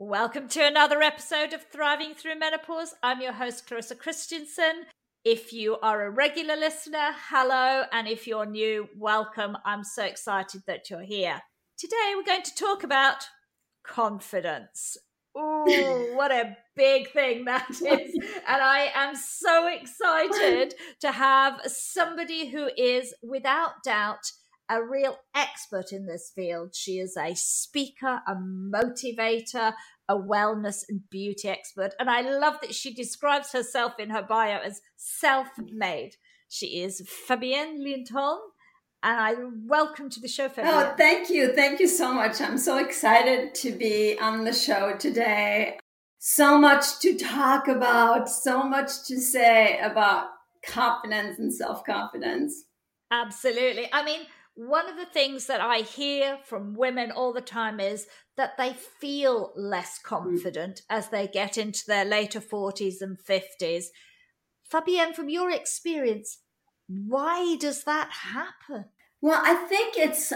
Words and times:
Welcome 0.00 0.46
to 0.50 0.64
another 0.64 1.02
episode 1.02 1.52
of 1.52 1.64
Thriving 1.72 2.14
Through 2.14 2.38
Menopause. 2.38 2.94
I'm 3.02 3.20
your 3.20 3.32
host, 3.32 3.66
Clarissa 3.66 3.96
Kristjansson. 3.96 4.84
If 5.24 5.52
you 5.52 5.76
are 5.80 6.06
a 6.06 6.10
regular 6.10 6.54
listener, 6.54 7.10
hello. 7.28 7.82
And 7.90 8.06
if 8.06 8.24
you're 8.24 8.46
new, 8.46 8.88
welcome. 8.96 9.58
I'm 9.64 9.82
so 9.82 10.04
excited 10.04 10.62
that 10.68 10.88
you're 10.88 11.02
here. 11.02 11.40
Today, 11.76 12.12
we're 12.14 12.22
going 12.22 12.44
to 12.44 12.54
talk 12.54 12.84
about 12.84 13.26
confidence. 13.84 14.96
Oh, 15.34 16.12
what 16.14 16.30
a 16.30 16.56
big 16.76 17.10
thing 17.10 17.46
that 17.46 17.68
is. 17.70 17.80
And 17.82 18.62
I 18.62 18.92
am 18.94 19.16
so 19.16 19.66
excited 19.66 20.74
to 21.00 21.10
have 21.10 21.60
somebody 21.66 22.46
who 22.46 22.70
is, 22.76 23.14
without 23.20 23.82
doubt, 23.82 24.30
a 24.68 24.82
real 24.82 25.18
expert 25.34 25.92
in 25.92 26.06
this 26.06 26.30
field. 26.34 26.74
She 26.74 26.98
is 26.98 27.16
a 27.16 27.34
speaker, 27.34 28.20
a 28.26 28.34
motivator, 28.34 29.72
a 30.08 30.16
wellness 30.16 30.84
and 30.88 31.08
beauty 31.10 31.48
expert. 31.48 31.94
And 31.98 32.10
I 32.10 32.22
love 32.22 32.56
that 32.60 32.74
she 32.74 32.92
describes 32.92 33.52
herself 33.52 33.94
in 33.98 34.10
her 34.10 34.22
bio 34.22 34.60
as 34.60 34.80
self 34.96 35.48
made. 35.58 36.16
She 36.48 36.80
is 36.80 37.02
Fabienne 37.28 37.82
Lindholm. 37.82 38.38
And 39.02 39.20
I 39.20 39.34
welcome 39.66 40.10
to 40.10 40.20
the 40.20 40.28
show, 40.28 40.48
Fabienne. 40.48 40.92
Oh, 40.92 40.94
thank 40.96 41.30
you. 41.30 41.54
Thank 41.54 41.78
you 41.78 41.86
so 41.86 42.12
much. 42.12 42.40
I'm 42.40 42.58
so 42.58 42.78
excited 42.78 43.54
to 43.56 43.70
be 43.72 44.18
on 44.18 44.44
the 44.44 44.52
show 44.52 44.96
today. 44.98 45.78
So 46.18 46.58
much 46.58 46.98
to 47.00 47.16
talk 47.16 47.68
about, 47.68 48.28
so 48.28 48.64
much 48.64 49.04
to 49.06 49.20
say 49.20 49.78
about 49.78 50.30
confidence 50.66 51.38
and 51.38 51.52
self 51.52 51.84
confidence. 51.84 52.64
Absolutely. 53.10 53.88
I 53.92 54.04
mean, 54.04 54.20
one 54.58 54.88
of 54.88 54.96
the 54.96 55.06
things 55.06 55.46
that 55.46 55.60
I 55.60 55.78
hear 55.78 56.38
from 56.44 56.74
women 56.74 57.12
all 57.12 57.32
the 57.32 57.40
time 57.40 57.78
is 57.78 58.08
that 58.36 58.56
they 58.58 58.72
feel 58.72 59.52
less 59.56 60.00
confident 60.02 60.82
as 60.90 61.10
they 61.10 61.28
get 61.28 61.56
into 61.56 61.84
their 61.86 62.04
later 62.04 62.40
40s 62.40 63.00
and 63.00 63.16
50s. 63.16 63.84
Fabienne, 64.68 65.14
from 65.14 65.28
your 65.28 65.52
experience, 65.52 66.38
why 66.88 67.54
does 67.60 67.84
that 67.84 68.10
happen? 68.10 68.86
Well, 69.20 69.40
I 69.44 69.54
think 69.54 69.96
it's 69.96 70.32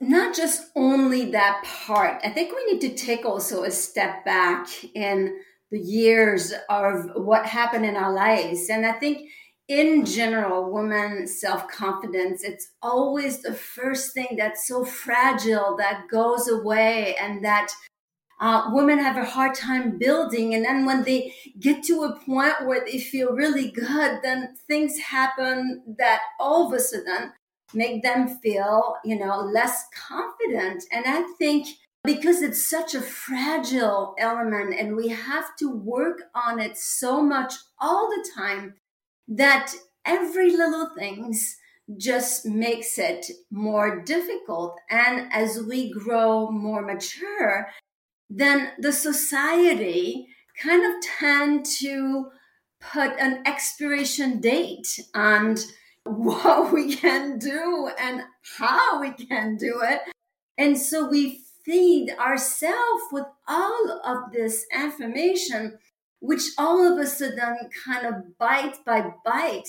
not 0.00 0.34
just 0.34 0.72
only 0.74 1.30
that 1.30 1.64
part. 1.86 2.20
I 2.24 2.30
think 2.30 2.52
we 2.52 2.72
need 2.72 2.80
to 2.80 2.96
take 2.96 3.24
also 3.24 3.62
a 3.62 3.70
step 3.70 4.24
back 4.24 4.66
in 4.92 5.38
the 5.70 5.78
years 5.78 6.52
of 6.68 7.10
what 7.14 7.46
happened 7.46 7.84
in 7.84 7.94
our 7.94 8.12
lives. 8.12 8.68
And 8.70 8.84
I 8.84 8.92
think 8.92 9.30
in 9.68 10.04
general, 10.04 10.72
women 10.72 11.26
self 11.26 11.68
confidence, 11.68 12.44
it's 12.44 12.68
always 12.82 13.42
the 13.42 13.54
first 13.54 14.14
thing 14.14 14.36
that's 14.38 14.66
so 14.68 14.84
fragile 14.84 15.76
that 15.78 16.06
goes 16.10 16.48
away 16.48 17.16
and 17.20 17.44
that 17.44 17.68
uh, 18.40 18.70
women 18.72 18.98
have 18.98 19.16
a 19.16 19.24
hard 19.24 19.54
time 19.54 19.98
building. 19.98 20.54
And 20.54 20.64
then 20.64 20.84
when 20.84 21.02
they 21.02 21.34
get 21.58 21.82
to 21.84 22.04
a 22.04 22.18
point 22.20 22.66
where 22.66 22.84
they 22.84 22.98
feel 22.98 23.32
really 23.32 23.70
good, 23.70 24.20
then 24.22 24.54
things 24.68 24.98
happen 24.98 25.82
that 25.98 26.20
all 26.38 26.66
of 26.66 26.72
a 26.72 26.80
sudden 26.80 27.32
make 27.74 28.02
them 28.02 28.28
feel, 28.28 28.96
you 29.04 29.18
know, 29.18 29.40
less 29.40 29.84
confident. 30.08 30.84
And 30.92 31.04
I 31.06 31.22
think 31.38 31.66
because 32.04 32.40
it's 32.40 32.64
such 32.64 32.94
a 32.94 33.00
fragile 33.00 34.14
element 34.18 34.78
and 34.78 34.94
we 34.94 35.08
have 35.08 35.56
to 35.56 35.68
work 35.68 36.22
on 36.36 36.60
it 36.60 36.76
so 36.76 37.20
much 37.20 37.54
all 37.80 38.08
the 38.08 38.30
time 38.36 38.74
that 39.28 39.72
every 40.04 40.50
little 40.50 40.90
things 40.96 41.56
just 41.96 42.46
makes 42.46 42.98
it 42.98 43.26
more 43.50 44.02
difficult. 44.02 44.78
And 44.90 45.32
as 45.32 45.62
we 45.62 45.92
grow 45.92 46.50
more 46.50 46.82
mature, 46.82 47.68
then 48.28 48.72
the 48.78 48.92
society 48.92 50.28
kind 50.60 50.84
of 50.84 51.02
tend 51.02 51.66
to 51.78 52.26
put 52.80 53.12
an 53.18 53.42
expiration 53.46 54.40
date 54.40 54.98
on 55.14 55.56
what 56.04 56.72
we 56.72 56.94
can 56.94 57.38
do 57.38 57.90
and 57.98 58.22
how 58.58 59.00
we 59.00 59.10
can 59.10 59.56
do 59.56 59.80
it. 59.82 60.00
And 60.58 60.78
so 60.78 61.08
we 61.08 61.42
feed 61.64 62.10
ourselves 62.18 63.02
with 63.10 63.26
all 63.48 64.00
of 64.04 64.32
this 64.32 64.64
information 64.72 65.78
which 66.20 66.42
all 66.58 66.92
of 66.92 66.98
a 66.98 67.06
sudden 67.06 67.56
kind 67.84 68.06
of 68.06 68.38
bite 68.38 68.84
by 68.84 69.12
bite 69.24 69.68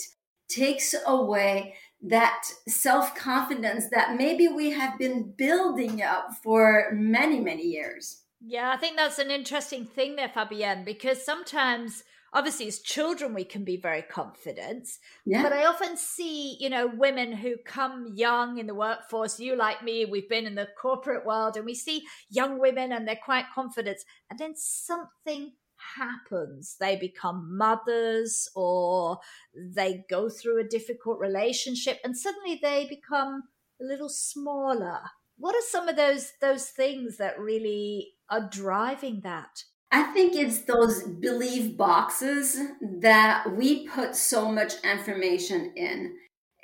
takes 0.50 0.96
away 1.06 1.76
that 2.02 2.44
self 2.68 3.16
confidence 3.16 3.90
that 3.92 4.16
maybe 4.18 4.48
we 4.48 4.72
have 4.72 4.98
been 4.98 5.34
building 5.38 6.02
up 6.02 6.30
for 6.44 6.92
many, 6.94 7.40
many 7.40 7.64
years. 7.64 8.24
Yeah, 8.40 8.72
I 8.72 8.78
think 8.78 8.98
that's 8.98 9.20
an 9.20 9.32
interesting 9.32 9.86
thing 9.86 10.16
there, 10.16 10.30
Fabienne, 10.30 10.86
because 10.86 11.26
sometimes 11.26 12.04
obviously 12.34 12.68
as 12.68 12.80
children 12.80 13.34
we 13.34 13.44
can 13.44 13.64
be 13.64 13.78
very 13.78 14.02
confident 14.02 14.88
yeah. 15.26 15.42
but 15.42 15.54
i 15.54 15.66
often 15.66 15.96
see 15.96 16.58
you 16.60 16.70
know 16.70 16.86
women 16.86 17.32
who 17.32 17.56
come 17.66 18.12
young 18.16 18.58
in 18.58 18.68
the 18.68 18.76
workforce 18.76 19.40
you 19.40 19.56
like 19.56 19.82
me 19.82 20.06
we've 20.06 20.28
been 20.28 20.46
in 20.46 20.56
the 20.56 20.68
corporate 20.80 21.26
world 21.26 21.56
and 21.56 21.66
we 21.66 21.74
see 21.74 22.04
young 22.30 22.60
women 22.60 22.92
and 22.92 23.08
they're 23.08 23.20
quite 23.24 23.46
confident 23.56 23.98
and 24.30 24.38
then 24.40 24.54
something 24.56 25.54
happens. 25.98 26.76
They 26.80 26.96
become 26.96 27.58
mothers 27.58 28.50
or 28.56 29.20
they 29.56 30.06
go 30.10 30.30
through 30.30 30.60
a 30.60 30.68
difficult 30.68 31.20
relationship 31.20 32.00
and 32.04 32.18
suddenly 32.18 32.60
they 32.62 32.88
become 32.88 33.44
a 33.82 33.86
little 33.86 34.10
smaller. 34.10 35.00
What 35.38 35.56
are 35.56 35.68
some 35.70 35.88
of 35.88 35.96
those 35.96 36.34
those 36.42 36.70
things 36.70 37.18
that 37.18 37.40
really 37.40 38.14
are 38.30 38.50
driving 38.50 39.22
that? 39.24 39.64
I 39.92 40.04
think 40.12 40.36
it's 40.36 40.62
those 40.62 41.04
belief 41.04 41.78
boxes 41.78 42.60
that 42.82 43.56
we 43.56 43.88
put 43.88 44.16
so 44.16 44.52
much 44.52 44.74
information 44.84 45.74
in. 45.76 46.16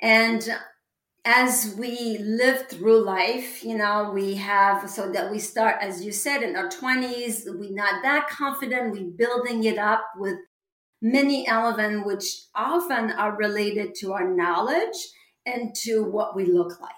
And 0.02 0.46
as 1.24 1.74
we 1.78 2.18
live 2.18 2.68
through 2.68 3.02
life, 3.02 3.64
you 3.64 3.76
know, 3.76 4.10
we 4.12 4.34
have 4.34 4.88
so 4.90 5.10
that 5.10 5.30
we 5.30 5.38
start, 5.38 5.76
as 5.80 6.04
you 6.04 6.12
said, 6.12 6.42
in 6.42 6.54
our 6.54 6.68
20s, 6.68 7.44
we're 7.46 7.74
not 7.74 8.02
that 8.02 8.28
confident, 8.28 8.92
we're 8.92 9.10
building 9.10 9.64
it 9.64 9.78
up 9.78 10.04
with 10.16 10.36
many 11.00 11.46
elements 11.48 12.06
which 12.06 12.24
often 12.54 13.10
are 13.10 13.36
related 13.36 13.94
to 13.94 14.12
our 14.12 14.34
knowledge 14.34 14.96
and 15.46 15.74
to 15.74 16.02
what 16.04 16.36
we 16.36 16.44
look 16.44 16.78
like. 16.80 16.90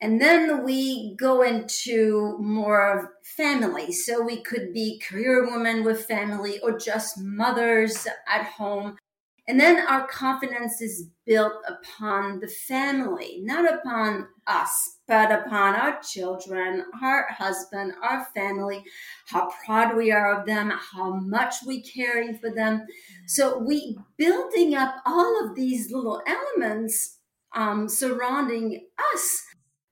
And 0.00 0.20
then 0.20 0.64
we 0.64 1.14
go 1.16 1.42
into 1.42 2.36
more 2.38 2.98
of 2.98 3.06
family. 3.22 3.92
So 3.92 4.22
we 4.22 4.42
could 4.42 4.72
be 4.72 5.00
career 5.00 5.48
women 5.50 5.84
with 5.84 6.04
family 6.04 6.60
or 6.60 6.78
just 6.78 7.18
mothers 7.18 8.06
at 8.28 8.46
home 8.46 8.96
and 9.46 9.60
then 9.60 9.86
our 9.86 10.06
confidence 10.06 10.80
is 10.80 11.10
built 11.26 11.52
upon 11.68 12.40
the 12.40 12.48
family, 12.48 13.40
not 13.42 13.72
upon 13.72 14.26
us, 14.46 14.98
but 15.06 15.30
upon 15.30 15.74
our 15.74 16.00
children, 16.00 16.84
our 17.02 17.26
husband, 17.30 17.92
our 18.02 18.26
family, 18.34 18.82
how 19.26 19.50
proud 19.64 19.96
we 19.96 20.10
are 20.10 20.40
of 20.40 20.46
them, 20.46 20.72
how 20.92 21.16
much 21.16 21.56
we 21.66 21.82
caring 21.82 22.38
for 22.38 22.50
them. 22.50 22.86
So 23.26 23.58
we 23.58 23.98
building 24.16 24.74
up 24.74 24.96
all 25.04 25.44
of 25.44 25.54
these 25.54 25.92
little 25.92 26.22
elements 26.26 27.18
um, 27.54 27.86
surrounding 27.86 28.86
us. 29.14 29.42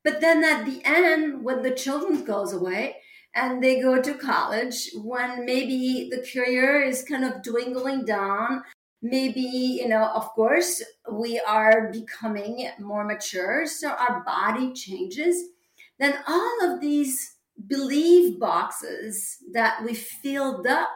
But 0.03 0.23
then 0.23 0.43
at 0.45 0.65
the 0.65 0.81
end, 0.85 1.45
when 1.45 1.63
the 1.63 1.73
children 1.73 2.25
goes 2.25 2.55
away, 2.55 2.97
and 3.35 3.63
they 3.63 3.81
go 3.81 4.01
to 4.01 4.13
college 4.13 4.91
when 4.95 5.47
maybe 5.47 6.11
the 6.11 6.23
career 6.33 6.83
is 6.83 7.03
kind 7.03 7.25
of 7.25 7.43
dwindling 7.43 8.05
down 8.05 8.63
maybe 9.03 9.41
you 9.41 9.89
know 9.89 10.05
of 10.15 10.29
course 10.31 10.81
we 11.11 11.41
are 11.41 11.91
becoming 11.93 12.69
more 12.79 13.05
mature 13.05 13.67
so 13.67 13.91
our 13.91 14.23
body 14.25 14.73
changes. 14.73 15.45
Then 15.99 16.15
all 16.27 16.59
of 16.65 16.81
these 16.81 17.35
belief 17.67 18.39
boxes 18.39 19.39
that 19.53 19.83
we 19.85 19.95
filled 19.95 20.67
up 20.67 20.89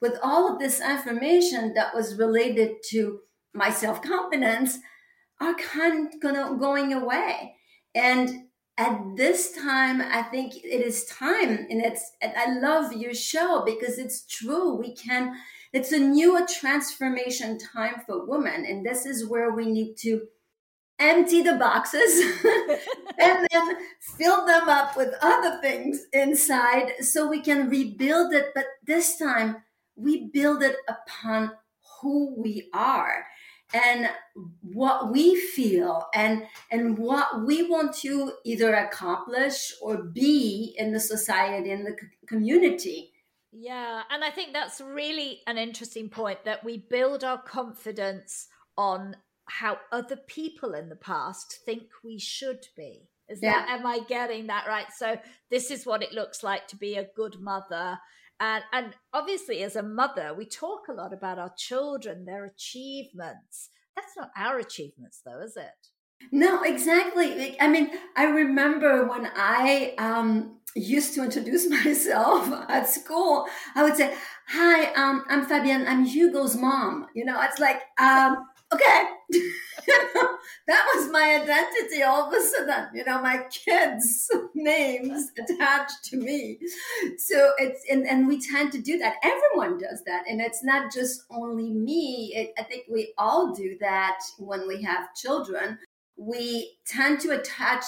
with 0.00 0.18
all 0.22 0.50
of 0.50 0.58
this 0.58 0.80
information 0.80 1.74
that 1.74 1.94
was 1.94 2.16
related 2.16 2.76
to 2.88 3.20
my 3.54 3.70
self-confidence 3.70 4.78
are 5.40 5.54
kind 5.54 6.12
of 6.24 6.58
going 6.58 6.92
away. 6.92 7.54
And 7.94 8.44
at 8.78 8.98
this 9.14 9.52
time 9.52 10.00
i 10.00 10.22
think 10.22 10.56
it 10.56 10.80
is 10.80 11.04
time 11.04 11.66
and 11.68 11.82
it's 11.84 12.12
i 12.22 12.58
love 12.60 12.94
your 12.94 13.12
show 13.12 13.62
because 13.66 13.98
it's 13.98 14.24
true. 14.26 14.74
We 14.74 14.94
can 14.94 15.36
it's 15.72 15.92
a 15.92 15.98
new 15.98 16.46
transformation 16.46 17.58
time 17.58 18.02
for 18.06 18.26
women. 18.26 18.64
And 18.66 18.84
this 18.84 19.06
is 19.06 19.28
where 19.28 19.52
we 19.52 19.66
need 19.66 19.96
to 19.98 20.22
empty 20.98 21.42
the 21.42 21.54
boxes 21.54 22.20
and 23.18 23.48
then 23.50 23.76
fill 24.00 24.44
them 24.46 24.68
up 24.68 24.96
with 24.96 25.14
other 25.22 25.58
things 25.62 26.06
inside 26.12 26.92
so 27.00 27.28
we 27.28 27.40
can 27.40 27.70
rebuild 27.70 28.34
it. 28.34 28.46
But 28.54 28.66
this 28.86 29.16
time, 29.16 29.62
we 29.96 30.28
build 30.28 30.62
it 30.62 30.76
upon 30.88 31.52
who 32.00 32.34
we 32.36 32.68
are 32.72 33.26
and 33.72 34.10
what 34.62 35.12
we 35.12 35.36
feel 35.36 36.08
and 36.12 36.42
and 36.70 36.98
what 36.98 37.44
we 37.46 37.68
want 37.68 37.94
to 37.94 38.32
either 38.44 38.74
accomplish 38.74 39.72
or 39.80 40.02
be 40.02 40.74
in 40.76 40.92
the 40.92 40.98
society 40.98 41.70
in 41.70 41.84
the 41.84 41.96
community 42.26 43.12
Yeah, 43.52 44.02
and 44.10 44.22
I 44.22 44.30
think 44.30 44.52
that's 44.52 44.80
really 44.80 45.40
an 45.46 45.58
interesting 45.58 46.08
point 46.08 46.44
that 46.44 46.64
we 46.64 46.78
build 46.78 47.24
our 47.24 47.42
confidence 47.42 48.46
on 48.76 49.16
how 49.46 49.78
other 49.90 50.16
people 50.16 50.74
in 50.74 50.88
the 50.88 50.96
past 50.96 51.58
think 51.64 51.82
we 52.04 52.18
should 52.18 52.66
be. 52.76 53.08
Is 53.28 53.40
yeah. 53.42 53.52
that 53.52 53.68
am 53.68 53.86
I 53.86 54.00
getting 54.08 54.46
that 54.48 54.66
right? 54.66 54.86
So 54.96 55.18
this 55.50 55.70
is 55.70 55.86
what 55.86 56.02
it 56.02 56.12
looks 56.12 56.42
like 56.42 56.66
to 56.68 56.76
be 56.76 56.96
a 56.96 57.08
good 57.16 57.40
mother. 57.40 57.98
And 58.38 58.64
and 58.72 58.94
obviously 59.12 59.62
as 59.62 59.76
a 59.76 59.82
mother, 59.82 60.34
we 60.36 60.46
talk 60.46 60.88
a 60.88 60.94
lot 60.94 61.12
about 61.12 61.38
our 61.38 61.52
children, 61.56 62.24
their 62.24 62.44
achievements. 62.44 63.70
That's 63.94 64.16
not 64.16 64.30
our 64.36 64.58
achievements 64.58 65.20
though, 65.24 65.40
is 65.40 65.56
it? 65.56 65.89
No, 66.32 66.62
exactly. 66.62 67.60
I 67.60 67.68
mean, 67.68 67.90
I 68.16 68.24
remember 68.24 69.06
when 69.06 69.28
I 69.34 69.94
um, 69.98 70.56
used 70.74 71.14
to 71.14 71.24
introduce 71.24 71.68
myself 71.84 72.48
at 72.68 72.88
school, 72.88 73.46
I 73.74 73.82
would 73.82 73.96
say, 73.96 74.14
"Hi, 74.48 74.92
um, 74.94 75.24
I'm 75.28 75.46
Fabienne. 75.46 75.86
I'm 75.88 76.04
Hugo's 76.04 76.56
mom." 76.56 77.06
You 77.14 77.24
know, 77.24 77.40
it's 77.42 77.58
like, 77.58 77.82
um, 77.98 78.36
okay, 78.72 79.02
that 80.68 80.84
was 80.94 81.10
my 81.10 81.40
identity. 81.42 82.02
All 82.04 82.28
of 82.28 82.32
a 82.32 82.40
sudden, 82.40 82.88
you 82.94 83.04
know, 83.04 83.20
my 83.20 83.44
kids' 83.50 84.30
names 84.54 85.32
attached 85.38 86.04
to 86.04 86.16
me. 86.16 86.58
So 87.18 87.52
it's 87.58 87.84
and, 87.90 88.06
and 88.06 88.28
we 88.28 88.40
tend 88.40 88.70
to 88.72 88.80
do 88.80 88.98
that. 88.98 89.16
Everyone 89.24 89.78
does 89.78 90.04
that, 90.06 90.24
and 90.28 90.40
it's 90.40 90.62
not 90.62 90.92
just 90.92 91.24
only 91.30 91.70
me. 91.70 92.32
It, 92.36 92.52
I 92.58 92.62
think 92.62 92.84
we 92.88 93.14
all 93.18 93.52
do 93.52 93.76
that 93.80 94.20
when 94.38 94.68
we 94.68 94.82
have 94.82 95.14
children 95.14 95.78
we 96.20 96.76
tend 96.86 97.18
to 97.18 97.30
attach 97.30 97.84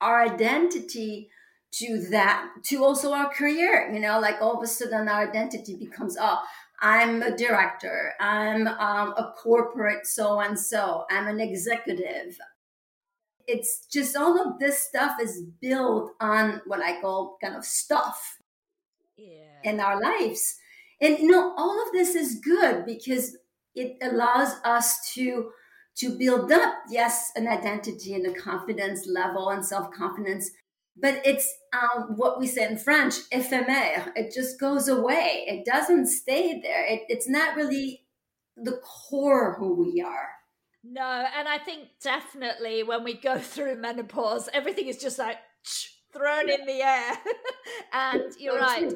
our 0.00 0.20
identity 0.20 1.30
to 1.70 2.00
that 2.10 2.48
to 2.64 2.82
also 2.82 3.12
our 3.12 3.28
career 3.28 3.88
you 3.92 4.00
know 4.00 4.18
like 4.18 4.42
all 4.42 4.56
of 4.56 4.62
a 4.62 4.66
sudden 4.66 5.08
our 5.08 5.28
identity 5.28 5.76
becomes 5.76 6.16
oh 6.20 6.38
i'm 6.80 7.22
a 7.22 7.36
director 7.36 8.14
i'm 8.20 8.66
um, 8.66 9.10
a 9.16 9.32
corporate 9.36 10.06
so 10.06 10.40
and 10.40 10.58
so 10.58 11.04
i'm 11.10 11.28
an 11.28 11.40
executive 11.40 12.36
it's 13.46 13.86
just 13.86 14.16
all 14.16 14.40
of 14.40 14.58
this 14.58 14.78
stuff 14.78 15.16
is 15.22 15.42
built 15.60 16.10
on 16.20 16.60
what 16.66 16.80
i 16.80 17.00
call 17.00 17.36
kind 17.40 17.54
of 17.54 17.64
stuff 17.64 18.38
yeah. 19.16 19.60
in 19.62 19.78
our 19.78 20.00
lives 20.00 20.56
and 21.00 21.18
you 21.18 21.28
know 21.28 21.54
all 21.56 21.80
of 21.86 21.92
this 21.92 22.16
is 22.16 22.40
good 22.40 22.84
because 22.84 23.36
it 23.74 23.96
allows 24.02 24.54
us 24.64 25.12
to 25.12 25.50
to 25.98 26.16
build 26.16 26.52
up, 26.52 26.74
yes, 26.88 27.32
an 27.34 27.48
identity 27.48 28.14
and 28.14 28.26
a 28.26 28.32
confidence 28.32 29.06
level 29.06 29.50
and 29.50 29.64
self 29.64 29.90
confidence. 29.90 30.50
But 31.00 31.20
it's 31.24 31.52
um, 31.72 32.14
what 32.16 32.40
we 32.40 32.46
say 32.46 32.66
in 32.66 32.76
French, 32.76 33.14
éphémère. 33.32 34.12
It 34.16 34.32
just 34.34 34.58
goes 34.58 34.88
away. 34.88 35.44
It 35.46 35.64
doesn't 35.64 36.06
stay 36.06 36.60
there. 36.60 36.84
It, 36.86 37.02
it's 37.08 37.28
not 37.28 37.56
really 37.56 38.04
the 38.56 38.80
core 38.82 39.56
who 39.58 39.74
we 39.74 40.00
are. 40.00 40.28
No, 40.82 41.26
and 41.36 41.46
I 41.46 41.58
think 41.58 41.88
definitely 42.02 42.82
when 42.82 43.04
we 43.04 43.14
go 43.14 43.38
through 43.38 43.76
menopause, 43.76 44.48
everything 44.52 44.88
is 44.88 44.98
just 44.98 45.18
like 45.18 45.38
thrown 46.12 46.48
in 46.48 46.64
the 46.66 46.82
air. 46.82 47.12
and 47.92 48.22
you're 48.38 48.58
right. 48.58 48.92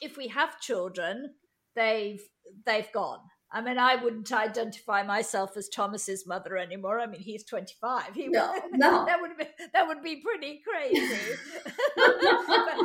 if 0.00 0.16
we 0.16 0.28
have 0.28 0.60
children, 0.60 1.34
they've 1.76 2.22
they've 2.66 2.90
gone 2.92 3.20
I 3.54 3.60
mean, 3.60 3.78
I 3.78 3.94
wouldn't 3.94 4.32
identify 4.32 5.04
myself 5.04 5.56
as 5.56 5.68
Thomas's 5.68 6.26
mother 6.26 6.56
anymore. 6.56 6.98
I 6.98 7.06
mean, 7.06 7.20
he's 7.20 7.44
25. 7.44 8.12
He 8.12 8.26
no, 8.26 8.50
would, 8.52 8.78
no. 8.80 9.04
that 9.06 9.20
would 9.20 9.38
be 9.38 9.44
that 9.72 9.86
would 9.86 10.02
be 10.02 10.16
pretty 10.16 10.60
crazy. 10.66 11.36
but, 11.96 12.76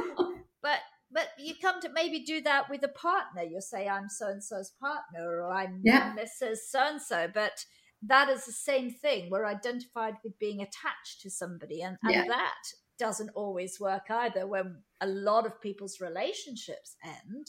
but 0.61 0.79
but 1.11 1.29
you 1.39 1.55
come 1.59 1.81
to 1.81 1.89
maybe 1.91 2.19
do 2.19 2.41
that 2.41 2.69
with 2.69 2.83
a 2.83 2.89
partner. 2.89 3.41
You 3.41 3.61
say, 3.61 3.87
I'm 3.87 4.09
so 4.09 4.27
and 4.27 4.43
so's 4.43 4.71
partner, 4.79 5.41
or 5.41 5.51
I'm 5.51 5.81
yeah. 5.83 6.15
Mrs. 6.15 6.57
So 6.69 6.79
and 6.79 7.01
so. 7.01 7.27
But 7.33 7.65
that 8.03 8.29
is 8.29 8.45
the 8.45 8.51
same 8.51 8.91
thing. 8.91 9.29
We're 9.31 9.47
identified 9.47 10.17
with 10.23 10.37
being 10.37 10.61
attached 10.61 11.21
to 11.23 11.31
somebody, 11.31 11.81
and, 11.81 11.97
and 12.03 12.13
yeah. 12.13 12.25
that 12.27 12.61
doesn't 12.99 13.31
always 13.33 13.79
work 13.79 14.11
either. 14.11 14.45
When 14.45 14.83
a 15.01 15.07
lot 15.07 15.47
of 15.47 15.59
people's 15.59 15.99
relationships 15.99 16.95
end, 17.03 17.47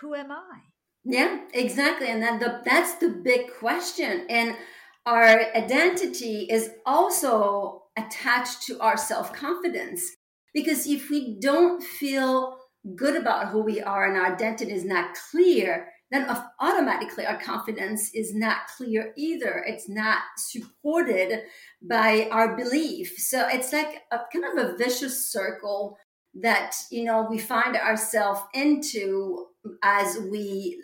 who 0.00 0.14
am 0.14 0.32
I? 0.32 0.60
Yeah, 1.08 1.38
exactly. 1.54 2.08
And 2.08 2.20
then 2.20 2.40
the, 2.40 2.62
that's 2.64 2.96
the 2.96 3.08
big 3.08 3.52
question. 3.60 4.26
And 4.28 4.56
our 5.06 5.22
identity 5.54 6.48
is 6.50 6.70
also 6.84 7.84
attached 7.96 8.62
to 8.64 8.80
our 8.80 8.96
self 8.96 9.32
confidence. 9.32 10.02
Because 10.52 10.86
if 10.88 11.08
we 11.08 11.38
don't 11.38 11.80
feel 11.80 12.58
good 12.96 13.14
about 13.14 13.48
who 13.48 13.62
we 13.62 13.80
are 13.80 14.08
and 14.08 14.16
our 14.16 14.34
identity 14.34 14.72
is 14.72 14.84
not 14.84 15.14
clear, 15.30 15.86
then 16.10 16.26
automatically 16.60 17.24
our 17.24 17.40
confidence 17.40 18.10
is 18.12 18.34
not 18.34 18.66
clear 18.76 19.12
either. 19.16 19.64
It's 19.66 19.88
not 19.88 20.22
supported 20.38 21.42
by 21.82 22.28
our 22.32 22.56
belief. 22.56 23.14
So 23.18 23.46
it's 23.48 23.72
like 23.72 24.02
a 24.10 24.20
kind 24.32 24.58
of 24.58 24.64
a 24.64 24.76
vicious 24.76 25.30
circle 25.30 25.98
that 26.42 26.74
you 26.90 27.04
know 27.04 27.26
we 27.28 27.38
find 27.38 27.76
ourselves 27.76 28.40
into 28.54 29.46
as 29.82 30.18
we 30.30 30.82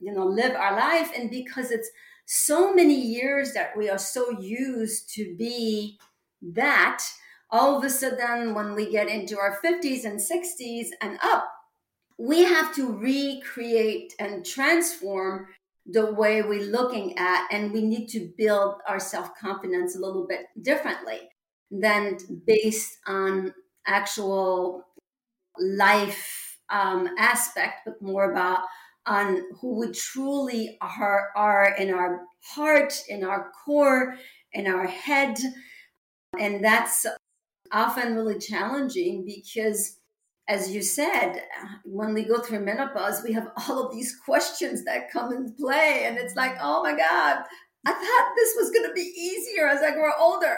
you 0.00 0.12
know 0.12 0.26
live 0.26 0.54
our 0.54 0.76
life. 0.76 1.10
And 1.16 1.30
because 1.30 1.70
it's 1.70 1.90
so 2.26 2.72
many 2.72 2.98
years 2.98 3.52
that 3.52 3.76
we 3.76 3.90
are 3.90 3.98
so 3.98 4.30
used 4.40 5.12
to 5.14 5.36
be 5.36 5.98
that 6.40 7.02
all 7.50 7.76
of 7.76 7.84
a 7.84 7.90
sudden 7.90 8.54
when 8.54 8.74
we 8.74 8.90
get 8.90 9.08
into 9.08 9.38
our 9.38 9.58
50s 9.64 10.04
and 10.04 10.18
60s 10.18 10.88
and 11.00 11.18
up 11.22 11.50
we 12.18 12.42
have 12.42 12.74
to 12.74 12.92
recreate 12.92 14.14
and 14.18 14.44
transform 14.44 15.48
the 15.86 16.12
way 16.14 16.40
we're 16.42 16.70
looking 16.70 17.16
at 17.18 17.46
and 17.50 17.72
we 17.72 17.82
need 17.82 18.06
to 18.08 18.32
build 18.38 18.76
our 18.88 19.00
self-confidence 19.00 19.96
a 19.96 20.00
little 20.00 20.26
bit 20.26 20.46
differently 20.62 21.20
than 21.70 22.16
based 22.46 22.98
on 23.06 23.52
actual 23.86 24.86
life 25.58 26.58
um, 26.70 27.08
aspect, 27.18 27.80
but 27.84 28.00
more 28.00 28.30
about 28.30 28.60
on 29.06 29.42
who 29.60 29.80
we 29.80 29.92
truly 29.92 30.78
are, 30.80 31.28
are 31.36 31.74
in 31.78 31.92
our 31.92 32.22
heart, 32.42 32.94
in 33.08 33.22
our 33.22 33.50
core, 33.64 34.16
in 34.52 34.66
our 34.66 34.86
head. 34.86 35.36
And 36.38 36.64
that's 36.64 37.06
often 37.70 38.14
really 38.14 38.38
challenging 38.38 39.24
because, 39.26 39.98
as 40.48 40.70
you 40.70 40.82
said, 40.82 41.42
when 41.84 42.14
we 42.14 42.24
go 42.24 42.40
through 42.40 42.64
menopause, 42.64 43.22
we 43.22 43.32
have 43.34 43.48
all 43.56 43.86
of 43.86 43.92
these 43.92 44.16
questions 44.24 44.84
that 44.84 45.10
come 45.12 45.32
into 45.32 45.52
play. 45.52 46.04
And 46.06 46.16
it's 46.16 46.34
like, 46.34 46.56
oh 46.60 46.82
my 46.82 46.96
God, 46.96 47.44
I 47.86 47.92
thought 47.92 48.32
this 48.36 48.54
was 48.56 48.70
going 48.70 48.88
to 48.88 48.94
be 48.94 49.00
easier 49.02 49.68
as 49.68 49.82
I 49.82 49.92
grow 49.92 50.12
older. 50.18 50.56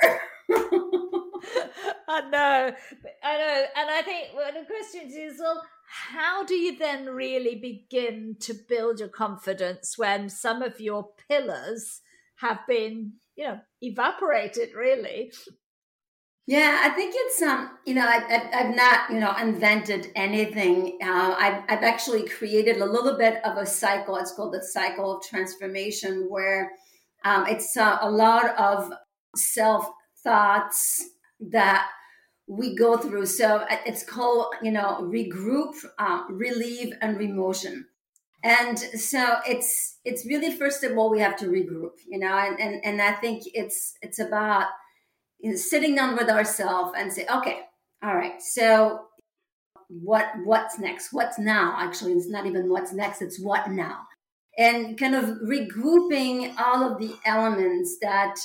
I 2.08 2.20
know, 2.28 2.72
I 3.22 3.38
know, 3.38 3.64
and 3.76 3.90
I 3.90 4.02
think 4.02 4.28
well, 4.34 4.52
the 4.52 4.66
question 4.66 5.10
is, 5.10 5.38
well, 5.40 5.62
how 5.88 6.44
do 6.44 6.54
you 6.54 6.76
then 6.78 7.06
really 7.06 7.54
begin 7.54 8.36
to 8.40 8.54
build 8.54 9.00
your 9.00 9.08
confidence 9.08 9.96
when 9.96 10.28
some 10.28 10.62
of 10.62 10.80
your 10.80 11.10
pillars 11.28 12.00
have 12.36 12.60
been, 12.66 13.12
you 13.36 13.44
know, 13.44 13.60
evaporated? 13.80 14.70
Really. 14.74 15.32
Yeah, 16.46 16.80
I 16.84 16.90
think 16.90 17.12
it's 17.16 17.42
um, 17.42 17.70
you 17.84 17.94
know, 17.94 18.06
I, 18.06 18.20
have 18.52 18.76
not 18.76 19.10
you 19.10 19.18
know 19.18 19.34
invented 19.36 20.12
anything. 20.14 20.96
Uh, 21.02 21.34
I've 21.36 21.62
I've 21.68 21.82
actually 21.82 22.28
created 22.28 22.76
a 22.76 22.86
little 22.86 23.18
bit 23.18 23.44
of 23.44 23.56
a 23.56 23.66
cycle. 23.66 24.16
It's 24.16 24.32
called 24.32 24.54
the 24.54 24.62
cycle 24.62 25.16
of 25.16 25.24
transformation, 25.24 26.26
where 26.28 26.70
um, 27.24 27.46
it's 27.48 27.76
uh, 27.76 27.98
a 28.00 28.08
lot 28.08 28.56
of 28.58 28.92
self 29.34 29.90
thoughts 30.22 31.04
that 31.40 31.88
we 32.46 32.76
go 32.76 32.96
through. 32.96 33.26
So 33.26 33.56
uh, 33.58 33.76
it's 33.84 34.04
called, 34.04 34.54
you 34.62 34.70
know, 34.70 34.98
regroup, 35.02 35.74
uh, 35.98 36.24
relieve, 36.30 36.92
and 37.00 37.16
remotion. 37.16 37.86
And 38.44 38.78
so 38.78 39.38
it's 39.48 39.98
it's 40.04 40.24
really 40.26 40.56
first 40.56 40.84
of 40.84 40.96
all 40.96 41.10
we 41.10 41.20
have 41.20 41.36
to 41.38 41.46
regroup, 41.46 41.92
you 42.06 42.18
know, 42.18 42.36
and 42.36 42.60
and, 42.60 42.84
and 42.84 43.02
I 43.02 43.12
think 43.12 43.42
it's 43.46 43.94
it's 44.02 44.20
about 44.20 44.66
you 45.40 45.50
know, 45.50 45.56
sitting 45.56 45.94
down 45.94 46.16
with 46.16 46.28
ourselves 46.28 46.92
and 46.96 47.12
say, 47.12 47.26
okay, 47.28 47.60
all 48.02 48.14
right, 48.14 48.40
so 48.40 49.06
what 49.88 50.26
what's 50.44 50.78
next? 50.78 51.12
What's 51.12 51.38
now? 51.38 51.76
Actually, 51.78 52.12
it's 52.12 52.28
not 52.28 52.46
even 52.46 52.68
what's 52.68 52.92
next; 52.92 53.22
it's 53.22 53.40
what 53.40 53.70
now, 53.70 54.00
and 54.58 54.98
kind 54.98 55.14
of 55.14 55.24
regrouping 55.44 56.54
all 56.58 56.84
of 56.84 56.98
the 56.98 57.14
elements 57.24 57.98
that 58.02 58.36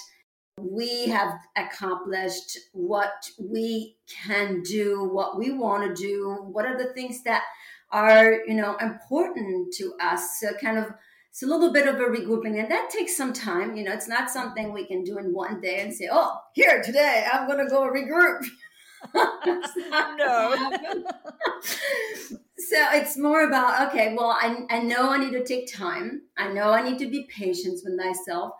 we 0.61 1.07
have 1.07 1.33
accomplished, 1.55 2.57
what 2.73 3.29
we 3.39 3.97
can 4.07 4.61
do, 4.61 5.03
what 5.03 5.37
we 5.37 5.51
want 5.51 5.95
to 5.95 6.01
do, 6.01 6.37
what 6.51 6.65
are 6.65 6.77
the 6.77 6.93
things 6.93 7.23
that 7.23 7.43
are, 7.91 8.41
you 8.47 8.53
know, 8.53 8.75
important 8.77 9.73
to 9.73 9.93
us. 9.99 10.39
So 10.39 10.53
kind 10.61 10.77
of 10.77 10.93
it's 11.31 11.43
a 11.43 11.47
little 11.47 11.71
bit 11.71 11.87
of 11.87 11.95
a 11.95 12.03
regrouping 12.03 12.59
and 12.59 12.69
that 12.69 12.89
takes 12.89 13.15
some 13.15 13.31
time. 13.31 13.77
You 13.77 13.85
know, 13.85 13.93
it's 13.93 14.07
not 14.07 14.29
something 14.29 14.73
we 14.73 14.85
can 14.85 15.03
do 15.03 15.17
in 15.17 15.33
one 15.33 15.61
day 15.61 15.79
and 15.79 15.93
say, 15.93 16.09
oh, 16.11 16.37
here 16.53 16.81
today, 16.83 17.25
I'm 17.31 17.47
gonna 17.47 17.69
go 17.69 17.89
regroup. 17.89 18.45
no. 19.15 20.55
so 21.61 22.85
it's 22.93 23.17
more 23.17 23.47
about 23.47 23.89
okay, 23.89 24.13
well, 24.13 24.37
I, 24.39 24.65
I 24.69 24.79
know 24.79 25.09
I 25.09 25.17
need 25.17 25.31
to 25.31 25.43
take 25.45 25.73
time. 25.73 26.23
I 26.37 26.51
know 26.51 26.71
I 26.71 26.81
need 26.81 26.99
to 26.99 27.09
be 27.09 27.27
patient 27.33 27.79
with 27.83 27.95
myself. 27.97 28.51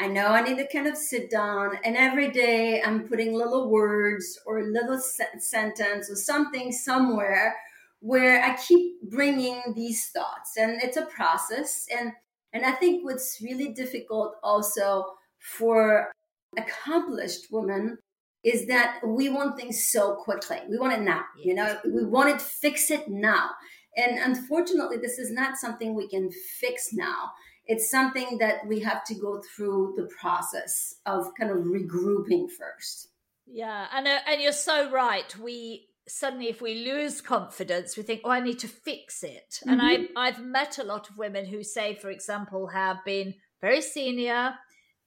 I 0.00 0.06
know 0.06 0.28
I 0.28 0.40
need 0.40 0.56
to 0.56 0.66
kind 0.66 0.86
of 0.86 0.96
sit 0.96 1.30
down, 1.30 1.78
and 1.84 1.94
every 1.94 2.30
day 2.30 2.82
I'm 2.82 3.06
putting 3.06 3.34
little 3.34 3.68
words 3.68 4.40
or 4.46 4.60
a 4.60 4.66
little 4.66 4.98
se- 4.98 5.38
sentence 5.40 6.10
or 6.10 6.16
something 6.16 6.72
somewhere 6.72 7.54
where 8.00 8.42
I 8.42 8.56
keep 8.56 9.02
bringing 9.10 9.62
these 9.76 10.08
thoughts, 10.08 10.56
and 10.56 10.80
it's 10.82 10.96
a 10.96 11.04
process. 11.06 11.86
And 11.96 12.12
and 12.54 12.64
I 12.64 12.72
think 12.72 13.04
what's 13.04 13.40
really 13.42 13.68
difficult 13.68 14.36
also 14.42 15.04
for 15.38 16.10
accomplished 16.56 17.48
women 17.50 17.98
is 18.42 18.66
that 18.66 19.00
we 19.06 19.28
want 19.28 19.58
things 19.58 19.90
so 19.90 20.14
quickly. 20.14 20.58
We 20.68 20.78
want 20.78 20.94
it 20.94 21.02
now. 21.02 21.24
You 21.38 21.54
know, 21.54 21.76
we 21.84 22.04
want 22.04 22.30
it 22.30 22.40
fix 22.40 22.90
it 22.90 23.08
now. 23.08 23.50
And 23.96 24.18
unfortunately, 24.18 24.96
this 24.96 25.18
is 25.18 25.30
not 25.30 25.58
something 25.58 25.94
we 25.94 26.08
can 26.08 26.30
fix 26.58 26.92
now. 26.92 27.32
It's 27.72 27.90
something 27.90 28.38
that 28.38 28.66
we 28.66 28.80
have 28.80 29.04
to 29.04 29.14
go 29.14 29.42
through 29.54 29.94
the 29.96 30.08
process 30.20 30.96
of 31.06 31.26
kind 31.38 31.50
of 31.50 31.58
regrouping 31.58 32.48
first. 32.50 33.08
Yeah, 33.46 33.86
and 33.94 34.06
uh, 34.06 34.18
and 34.26 34.42
you're 34.42 34.52
so 34.52 34.90
right. 34.90 35.34
We 35.38 35.88
suddenly, 36.08 36.48
if 36.48 36.60
we 36.60 36.84
lose 36.84 37.20
confidence, 37.20 37.96
we 37.96 38.02
think, 38.02 38.22
"Oh, 38.24 38.30
I 38.30 38.40
need 38.40 38.58
to 38.60 38.68
fix 38.68 39.22
it." 39.22 39.60
Mm-hmm. 39.60 39.70
And 39.70 39.82
I 39.82 40.28
I've 40.28 40.44
met 40.44 40.78
a 40.78 40.84
lot 40.84 41.08
of 41.10 41.16
women 41.16 41.46
who 41.46 41.62
say, 41.62 41.94
for 41.94 42.10
example, 42.10 42.68
have 42.68 42.98
been 43.04 43.34
very 43.60 43.82
senior, 43.82 44.54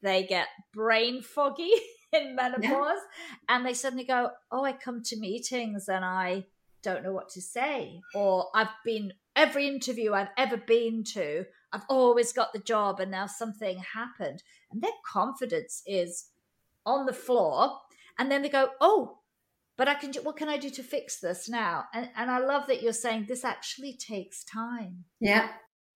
they 0.04 0.26
get 0.26 0.48
brain 0.74 1.22
foggy 1.22 1.72
in 2.14 2.36
menopause 2.36 2.64
yeah. 2.70 3.00
and 3.50 3.66
they 3.66 3.74
suddenly 3.74 4.04
go 4.04 4.30
oh 4.52 4.64
i 4.64 4.72
come 4.72 5.02
to 5.02 5.18
meetings 5.18 5.88
and 5.88 6.06
i 6.06 6.44
don't 6.84 7.04
know 7.04 7.14
what 7.14 7.30
to 7.30 7.42
say 7.42 8.00
or 8.14 8.50
i've 8.54 8.68
been 8.86 9.12
every 9.36 9.68
interview 9.68 10.14
i've 10.14 10.30
ever 10.38 10.58
been 10.58 11.04
to 11.04 11.46
i've 11.74 11.86
always 11.90 12.32
got 12.32 12.54
the 12.54 12.60
job 12.60 13.00
and 13.00 13.12
now 13.12 13.26
something 13.26 13.80
happened. 13.94 14.44
And 14.72 14.82
their 14.82 14.92
confidence 15.06 15.82
is 15.86 16.26
on 16.86 17.06
the 17.06 17.14
floor. 17.14 17.80
And 18.18 18.32
then 18.32 18.42
they 18.42 18.50
go 18.50 18.70
oh 18.80 19.20
but 19.76 19.88
i 19.88 19.96
can 19.96 20.12
Do, 20.12 20.22
what 20.22 20.38
can 20.38 20.50
i 20.50 20.58
do 20.58 20.70
to 20.70 20.84
fix 20.84 21.20
this 21.20 21.50
now? 21.50 21.86
And 21.94 22.10
and 22.16 22.30
i 22.30 22.38
love 22.38 22.68
that 22.68 22.82
you're 22.84 22.94
saying 22.94 23.26
this 23.28 23.44
actually 23.44 23.94
takes 23.94 24.44
time. 24.44 25.06
Yeah. 25.20 25.50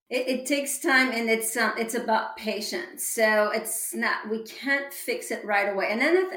It, 0.09 0.25
it, 0.29 0.45
takes 0.45 0.79
time 0.79 1.11
and 1.11 1.29
it's 1.29 1.57
um, 1.57 1.73
it's 1.77 1.93
about 1.93 2.37
patience. 2.37 3.05
So 3.05 3.51
it's 3.51 3.93
not 3.93 4.29
we 4.29 4.43
can't 4.43 4.93
fix 4.93 5.31
it 5.31 5.43
right 5.43 5.67
away. 5.67 5.89
And 5.89 5.99
then 5.99 6.29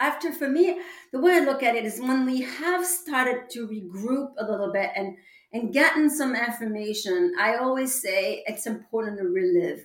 after 0.00 0.32
for 0.32 0.48
me 0.48 0.80
the 1.12 1.20
way 1.20 1.36
i 1.36 1.38
look 1.38 1.62
at 1.62 1.76
it 1.76 1.84
is 1.84 2.00
when 2.00 2.26
we 2.26 2.40
have 2.40 2.84
started 2.84 3.48
to 3.50 3.68
regroup 3.68 4.32
a 4.38 4.44
little 4.44 4.72
bit 4.72 4.90
and 4.96 5.16
and 5.52 5.74
gotten 5.74 6.08
some 6.08 6.34
affirmation, 6.34 7.32
i 7.38 7.56
always 7.56 8.00
say 8.00 8.42
it's 8.46 8.66
important 8.66 9.18
to 9.18 9.24
relive. 9.24 9.84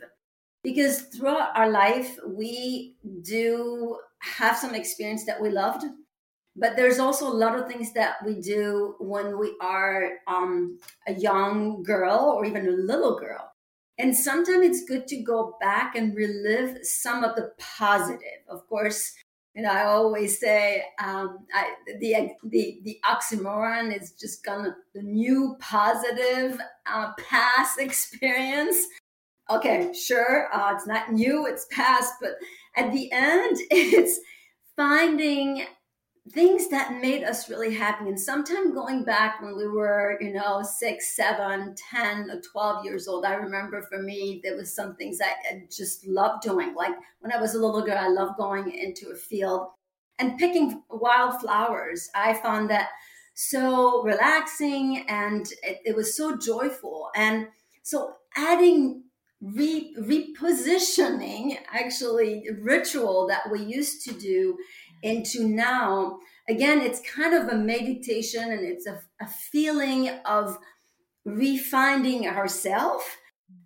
Because 0.64 1.02
throughout 1.02 1.56
our 1.56 1.70
life 1.70 2.18
we 2.26 2.96
do 3.22 3.98
have 4.20 4.58
some 4.58 4.76
experience 4.76 5.26
that 5.26 5.42
we 5.42 5.50
loved 5.50 5.86
but 6.58 6.76
there's 6.76 6.98
also 6.98 7.28
a 7.28 7.30
lot 7.30 7.58
of 7.58 7.68
things 7.68 7.94
that 7.94 8.16
we 8.26 8.42
do 8.42 8.96
when 9.00 9.38
we 9.38 9.56
are 9.62 10.10
um, 10.26 10.80
a 11.08 11.14
young 11.14 11.84
girl 11.84 12.34
or 12.36 12.46
even 12.46 12.68
a 12.68 12.72
little 12.72 13.18
girl. 13.20 13.52
And 14.00 14.16
sometimes 14.16 14.66
it's 14.66 14.86
good 14.86 15.08
to 15.08 15.22
go 15.22 15.56
back 15.62 15.96
and 15.96 16.16
relive 16.16 16.80
some 16.84 17.24
of 17.24 17.36
the 17.36 17.52
positive. 17.60 18.42
Of 18.50 18.68
course 18.68 19.14
you 19.58 19.64
know 19.64 19.72
i 19.72 19.86
always 19.86 20.40
say 20.40 20.84
um, 21.04 21.40
I, 21.54 21.74
the, 22.00 22.30
the 22.44 22.80
the 22.84 23.00
oxymoron 23.04 24.00
is 24.00 24.12
just 24.12 24.46
gonna 24.46 24.76
the 24.94 25.02
new 25.02 25.58
positive 25.60 26.62
uh, 26.86 27.12
past 27.18 27.80
experience. 27.80 28.78
Okay 29.50 29.94
sure 29.94 30.54
uh, 30.54 30.74
it's 30.76 30.86
not 30.86 31.12
new 31.12 31.48
it's 31.48 31.66
past 31.72 32.14
but 32.22 32.32
at 32.76 32.92
the 32.94 33.12
end 33.12 33.58
it's 33.72 34.20
finding 34.76 35.66
things 36.32 36.70
that 36.70 37.00
made 37.02 37.24
us 37.24 37.50
really 37.50 37.74
happy. 37.74 38.08
And 38.08 38.20
sometime 38.20 38.74
going 38.74 39.04
back 39.04 39.42
when 39.42 39.56
we 39.56 39.68
were, 39.68 40.18
you 40.20 40.34
know, 40.34 40.62
six, 40.64 41.16
seven, 41.16 41.76
10, 41.92 42.30
or 42.30 42.42
12 42.42 42.86
years 42.86 43.08
old, 43.08 43.26
I 43.26 43.36
remember 43.36 43.82
for 43.84 44.02
me, 44.02 44.42
there 44.44 44.56
was 44.56 44.74
some 44.74 44.96
things 44.96 45.20
I 45.22 45.64
just 45.76 46.06
loved 46.08 46.44
doing. 46.44 46.76
Like 46.76 46.96
when 47.20 47.32
I 47.32 47.40
was 47.40 47.56
a 47.56 47.60
little 47.60 47.82
girl, 47.82 47.98
I 47.98 48.10
loved 48.10 48.38
going 48.38 48.72
into 48.72 49.10
a 49.10 49.16
field 49.16 49.68
and 50.20 50.38
picking 50.38 50.84
wildflowers. 50.90 52.10
I 52.16 52.34
found 52.34 52.70
that 52.70 52.90
so 53.34 54.04
relaxing 54.04 55.06
and 55.08 55.48
it, 55.64 55.80
it 55.86 55.96
was 55.96 56.18
so 56.18 56.38
joyful. 56.38 57.10
And 57.16 57.48
so 57.84 58.16
adding 58.36 59.04
re- 59.42 59.96
repositioning 60.00 61.58
actually 61.72 62.48
ritual 62.62 63.28
that 63.28 63.52
we 63.52 63.64
used 63.64 64.04
to 64.06 64.14
do 64.14 64.58
into 65.04 65.48
now. 65.48 66.20
Again 66.50 66.82
it's 66.82 67.02
kind 67.02 67.34
of 67.34 67.50
a 67.50 67.58
meditation 67.58 68.52
and 68.52 68.62
it's 68.62 68.88
a, 68.88 69.02
a 69.22 69.28
feeling 69.28 70.10
of 70.26 70.58
refinding 71.28 72.26
ourselves 72.26 73.04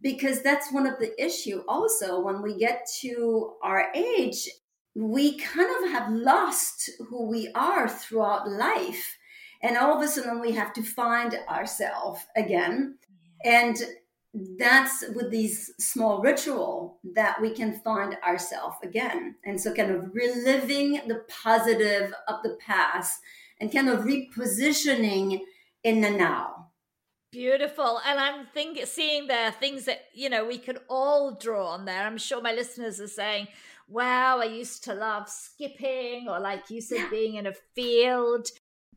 because 0.01 0.41
that's 0.41 0.71
one 0.71 0.87
of 0.87 0.99
the 0.99 1.13
issue. 1.23 1.63
Also 1.67 2.19
when 2.21 2.41
we 2.41 2.57
get 2.57 2.87
to 3.01 3.53
our 3.61 3.91
age 3.93 4.47
we 4.95 5.37
kind 5.37 5.69
of 5.83 5.91
have 5.91 6.11
lost 6.11 6.89
who 7.07 7.27
we 7.27 7.49
are 7.55 7.87
throughout 7.87 8.49
life. 8.49 9.17
And 9.63 9.77
all 9.77 9.95
of 9.95 10.03
a 10.03 10.07
sudden 10.07 10.41
we 10.41 10.51
have 10.53 10.73
to 10.73 10.83
find 10.83 11.37
ourselves 11.49 12.21
again. 12.35 12.97
And 13.45 13.77
that's 14.33 15.03
with 15.13 15.29
these 15.29 15.71
small 15.77 16.21
ritual 16.21 16.99
that 17.15 17.41
we 17.41 17.53
can 17.53 17.79
find 17.81 18.15
ourselves 18.25 18.77
again. 18.81 19.35
And 19.45 19.59
so 19.59 19.73
kind 19.73 19.91
of 19.91 20.13
reliving 20.13 21.01
the 21.07 21.25
positive 21.27 22.13
of 22.27 22.41
the 22.43 22.57
past 22.65 23.19
and 23.59 23.71
kind 23.71 23.89
of 23.89 24.05
repositioning 24.05 25.41
in 25.83 26.01
the 26.01 26.09
now. 26.09 26.67
Beautiful. 27.31 28.01
And 28.05 28.19
i'm 28.19 28.45
think 28.53 28.79
seeing 28.85 29.27
there 29.27 29.51
things 29.51 29.85
that 29.85 30.01
you 30.13 30.29
know 30.29 30.45
we 30.45 30.57
could 30.57 30.79
all 30.89 31.35
draw 31.35 31.67
on 31.67 31.85
there. 31.85 32.05
I'm 32.05 32.17
sure 32.17 32.41
my 32.41 32.51
listeners 32.51 32.99
are 32.99 33.07
saying 33.07 33.47
wow 33.91 34.39
i 34.39 34.45
used 34.45 34.85
to 34.85 34.93
love 34.93 35.27
skipping 35.27 36.27
or 36.29 36.39
like 36.39 36.69
you 36.69 36.79
said 36.79 37.09
being 37.09 37.35
in 37.35 37.45
a 37.45 37.53
field 37.75 38.47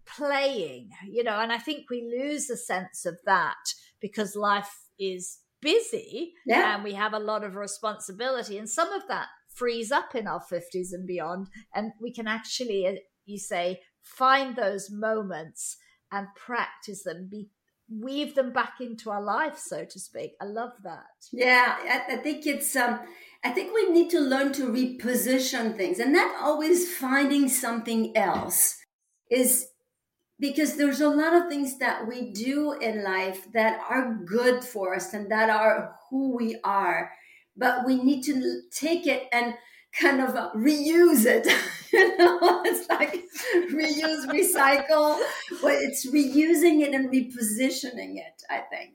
playing 0.07 0.88
you 1.09 1.25
know 1.25 1.41
and 1.41 1.53
i 1.53 1.59
think 1.59 1.91
we 1.91 2.03
lose 2.03 2.49
a 2.49 2.57
sense 2.57 3.05
of 3.05 3.19
that 3.25 3.75
because 4.00 4.37
life 4.37 4.84
is 4.99 5.39
busy 5.61 6.35
yeah. 6.47 6.75
and 6.75 6.85
we 6.85 6.93
have 6.93 7.15
a 7.15 7.19
lot 7.19 7.43
of 7.43 7.57
responsibility 7.57 8.59
and 8.59 8.69
some 8.69 8.93
of 8.93 9.03
that 9.09 9.27
frees 9.49 9.91
up 9.91 10.15
in 10.15 10.27
our 10.27 10.41
50s 10.41 10.93
and 10.93 11.07
beyond 11.07 11.49
and 11.75 11.93
we 12.01 12.13
can 12.13 12.27
actually 12.27 12.87
uh, 12.87 12.93
you 13.25 13.39
say 13.39 13.81
find 14.03 14.57
those 14.57 14.91
moments 14.91 15.79
and 16.13 16.27
practice 16.37 17.03
them 17.05 17.29
be 17.31 17.49
weave 17.91 18.35
them 18.35 18.53
back 18.53 18.75
into 18.81 19.11
our 19.11 19.23
life 19.23 19.59
so 19.59 19.85
to 19.85 19.99
speak 19.99 20.33
i 20.41 20.45
love 20.45 20.73
that 20.83 21.03
yeah 21.33 21.77
i, 21.83 22.15
I 22.15 22.17
think 22.17 22.47
it's 22.47 22.75
um 22.77 23.01
i 23.45 23.51
think 23.51 23.75
we 23.75 23.91
need 23.91 24.11
to 24.11 24.21
learn 24.21 24.53
to 24.55 24.67
reposition 24.67 25.77
things 25.77 25.99
and 25.99 26.13
not 26.13 26.35
always 26.43 26.95
finding 26.95 27.49
something 27.49 28.17
else 28.17 28.77
is 29.31 29.67
because 30.45 30.77
there's 30.77 31.01
a 31.01 31.09
lot 31.09 31.33
of 31.33 31.49
things 31.49 31.79
that 31.79 32.07
we 32.07 32.31
do 32.33 32.73
in 32.73 33.03
life 33.03 33.51
that 33.55 33.81
are 33.89 34.15
good 34.27 34.63
for 34.63 34.95
us 34.95 35.15
and 35.15 35.31
that 35.31 35.49
are 35.49 35.97
who 36.11 36.37
we 36.37 36.55
are 36.63 37.11
but 37.57 37.87
we 37.87 37.97
need 38.03 38.23
to 38.23 38.61
take 38.71 39.07
it 39.07 39.23
and 39.33 39.55
kind 39.99 40.21
of 40.21 40.31
reuse 40.55 41.25
it. 41.25 41.47
You 41.95 42.19
know 42.19 42.61
it's 42.65 42.89
like 42.89 43.23
reuse 43.71 44.27
recycle 44.27 45.17
but 45.63 45.75
it's 45.75 46.05
reusing 46.11 46.83
it 46.83 46.93
and 46.93 47.09
repositioning 47.09 48.17
it 48.17 48.43
i 48.51 48.59
think. 48.73 48.95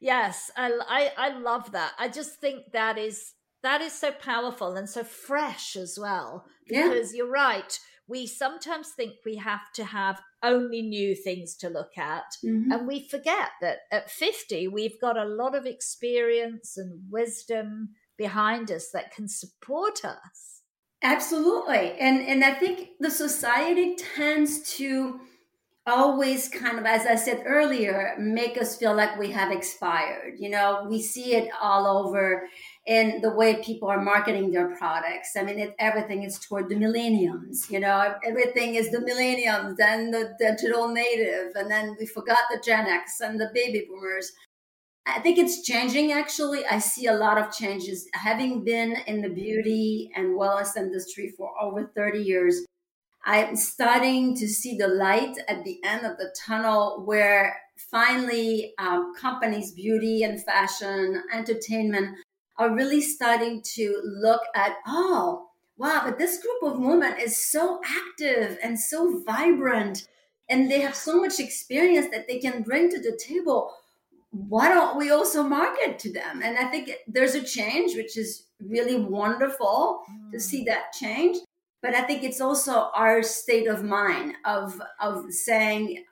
Yes 0.00 0.50
I, 0.56 0.66
I 0.98 1.02
i 1.26 1.28
love 1.38 1.70
that. 1.70 1.92
I 1.96 2.08
just 2.08 2.40
think 2.40 2.72
that 2.72 2.98
is 2.98 3.34
that 3.62 3.80
is 3.80 3.92
so 3.92 4.10
powerful 4.10 4.74
and 4.74 4.90
so 4.90 5.04
fresh 5.04 5.76
as 5.76 5.96
well. 5.96 6.44
Because 6.66 7.12
yeah. 7.12 7.18
you're 7.18 7.30
right 7.30 7.78
we 8.08 8.26
sometimes 8.26 8.88
think 8.90 9.14
we 9.24 9.36
have 9.36 9.70
to 9.74 9.84
have 9.84 10.20
only 10.42 10.82
new 10.82 11.14
things 11.14 11.54
to 11.56 11.68
look 11.68 11.98
at. 11.98 12.24
Mm-hmm. 12.44 12.72
And 12.72 12.86
we 12.86 13.06
forget 13.06 13.50
that 13.60 13.80
at 13.92 14.10
50, 14.10 14.68
we've 14.68 15.00
got 15.00 15.18
a 15.18 15.24
lot 15.24 15.54
of 15.54 15.66
experience 15.66 16.76
and 16.76 17.02
wisdom 17.10 17.90
behind 18.16 18.70
us 18.70 18.90
that 18.92 19.14
can 19.14 19.28
support 19.28 20.04
us. 20.04 20.62
Absolutely. 21.02 21.92
And 22.00 22.20
and 22.26 22.44
I 22.44 22.54
think 22.54 22.90
the 22.98 23.10
society 23.10 23.94
tends 23.94 24.74
to 24.78 25.20
always 25.88 26.48
kind 26.48 26.78
of, 26.78 26.86
as 26.86 27.06
I 27.06 27.16
said 27.16 27.42
earlier, 27.46 28.14
make 28.18 28.60
us 28.60 28.76
feel 28.76 28.94
like 28.94 29.18
we 29.18 29.30
have 29.32 29.50
expired. 29.50 30.34
You 30.38 30.50
know, 30.50 30.86
we 30.88 31.02
see 31.02 31.34
it 31.34 31.50
all 31.60 31.86
over 31.86 32.48
in 32.86 33.20
the 33.20 33.30
way 33.30 33.62
people 33.62 33.88
are 33.88 34.00
marketing 34.00 34.52
their 34.52 34.76
products. 34.76 35.36
I 35.36 35.42
mean, 35.42 35.58
it, 35.58 35.74
everything 35.78 36.22
is 36.22 36.38
toward 36.38 36.68
the 36.68 36.76
millenniums. 36.76 37.66
You 37.70 37.80
know, 37.80 38.14
everything 38.24 38.76
is 38.76 38.90
the 38.90 39.00
millenniums 39.00 39.78
and 39.80 40.12
the 40.12 40.34
digital 40.38 40.88
native, 40.88 41.52
and 41.54 41.70
then 41.70 41.96
we 41.98 42.06
forgot 42.06 42.38
the 42.50 42.62
Gen 42.64 42.86
X 42.86 43.20
and 43.20 43.40
the 43.40 43.50
baby 43.54 43.86
boomers. 43.88 44.32
I 45.06 45.20
think 45.20 45.38
it's 45.38 45.62
changing 45.62 46.12
actually. 46.12 46.66
I 46.66 46.78
see 46.78 47.06
a 47.06 47.14
lot 47.14 47.38
of 47.38 47.52
changes. 47.52 48.06
Having 48.12 48.64
been 48.64 48.96
in 49.06 49.22
the 49.22 49.30
beauty 49.30 50.10
and 50.14 50.38
wellness 50.38 50.76
industry 50.76 51.32
for 51.36 51.50
over 51.60 51.90
30 51.96 52.18
years, 52.18 52.60
I'm 53.28 53.56
starting 53.56 54.34
to 54.36 54.48
see 54.48 54.78
the 54.78 54.88
light 54.88 55.36
at 55.48 55.62
the 55.62 55.78
end 55.84 56.06
of 56.06 56.16
the 56.16 56.34
tunnel 56.34 57.02
where 57.04 57.60
finally 57.90 58.72
um, 58.78 59.12
companies, 59.20 59.72
beauty 59.72 60.22
and 60.22 60.42
fashion, 60.42 61.22
entertainment 61.30 62.16
are 62.56 62.74
really 62.74 63.02
starting 63.02 63.60
to 63.74 64.00
look 64.02 64.40
at, 64.54 64.76
oh, 64.86 65.46
wow, 65.76 66.00
but 66.06 66.16
this 66.16 66.42
group 66.42 66.72
of 66.72 66.80
women 66.80 67.16
is 67.20 67.50
so 67.50 67.82
active 67.84 68.56
and 68.62 68.80
so 68.80 69.22
vibrant 69.26 70.08
and 70.48 70.70
they 70.70 70.80
have 70.80 70.94
so 70.94 71.20
much 71.20 71.38
experience 71.38 72.08
that 72.10 72.26
they 72.28 72.38
can 72.38 72.62
bring 72.62 72.88
to 72.88 72.98
the 72.98 73.20
table 73.22 73.74
why 74.30 74.68
don't 74.68 74.98
we 74.98 75.10
also 75.10 75.42
market 75.42 75.98
to 75.98 76.12
them? 76.12 76.42
And 76.42 76.58
I 76.58 76.68
think 76.70 76.90
there's 77.06 77.34
a 77.34 77.42
change, 77.42 77.96
which 77.96 78.18
is 78.18 78.44
really 78.60 78.96
wonderful 78.96 80.02
mm. 80.10 80.32
to 80.32 80.38
see 80.38 80.64
that 80.64 80.92
change. 80.92 81.38
But 81.80 81.94
I 81.94 82.02
think 82.02 82.24
it's 82.24 82.40
also 82.40 82.90
our 82.94 83.22
state 83.22 83.68
of 83.68 83.84
mind 83.84 84.34
of 84.44 84.80
of 85.00 85.32
saying, 85.32 86.04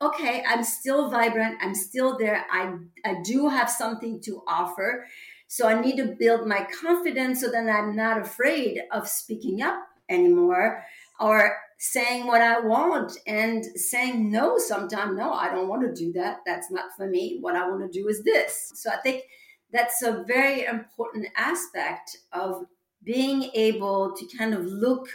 okay, 0.00 0.44
I'm 0.46 0.64
still 0.64 1.10
vibrant, 1.10 1.58
I'm 1.60 1.74
still 1.74 2.16
there, 2.16 2.46
I 2.50 2.74
I 3.04 3.16
do 3.22 3.48
have 3.48 3.68
something 3.70 4.20
to 4.22 4.42
offer. 4.46 5.06
So 5.48 5.66
I 5.66 5.80
need 5.80 5.96
to 5.96 6.14
build 6.18 6.46
my 6.46 6.66
confidence 6.80 7.40
so 7.40 7.50
that 7.50 7.68
I'm 7.68 7.96
not 7.96 8.20
afraid 8.20 8.82
of 8.92 9.08
speaking 9.08 9.62
up 9.62 9.80
anymore 10.08 10.84
or 11.18 11.56
saying 11.78 12.26
what 12.26 12.40
I 12.40 12.60
want 12.60 13.18
and 13.26 13.64
saying 13.64 14.30
no 14.30 14.58
sometimes. 14.58 15.16
No, 15.16 15.32
I 15.32 15.48
don't 15.50 15.66
want 15.66 15.82
to 15.82 15.92
do 15.92 16.12
that. 16.12 16.38
That's 16.46 16.70
not 16.70 16.90
for 16.96 17.08
me. 17.08 17.38
What 17.40 17.56
I 17.56 17.68
want 17.68 17.80
to 17.80 17.98
do 17.98 18.06
is 18.06 18.22
this. 18.22 18.70
So 18.74 18.90
I 18.90 18.98
think 18.98 19.24
that's 19.72 20.02
a 20.02 20.24
very 20.26 20.64
important 20.66 21.26
aspect 21.36 22.16
of 22.32 22.66
being 23.04 23.50
able 23.54 24.14
to 24.16 24.36
kind 24.36 24.54
of 24.54 24.64
look 24.64 25.08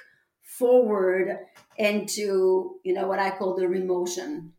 forward 0.57 1.37
into, 1.77 2.79
you 2.83 2.93
know, 2.93 3.07
what 3.07 3.19
I 3.19 3.31
call 3.31 3.55
the 3.55 3.67
remotion. 3.67 4.51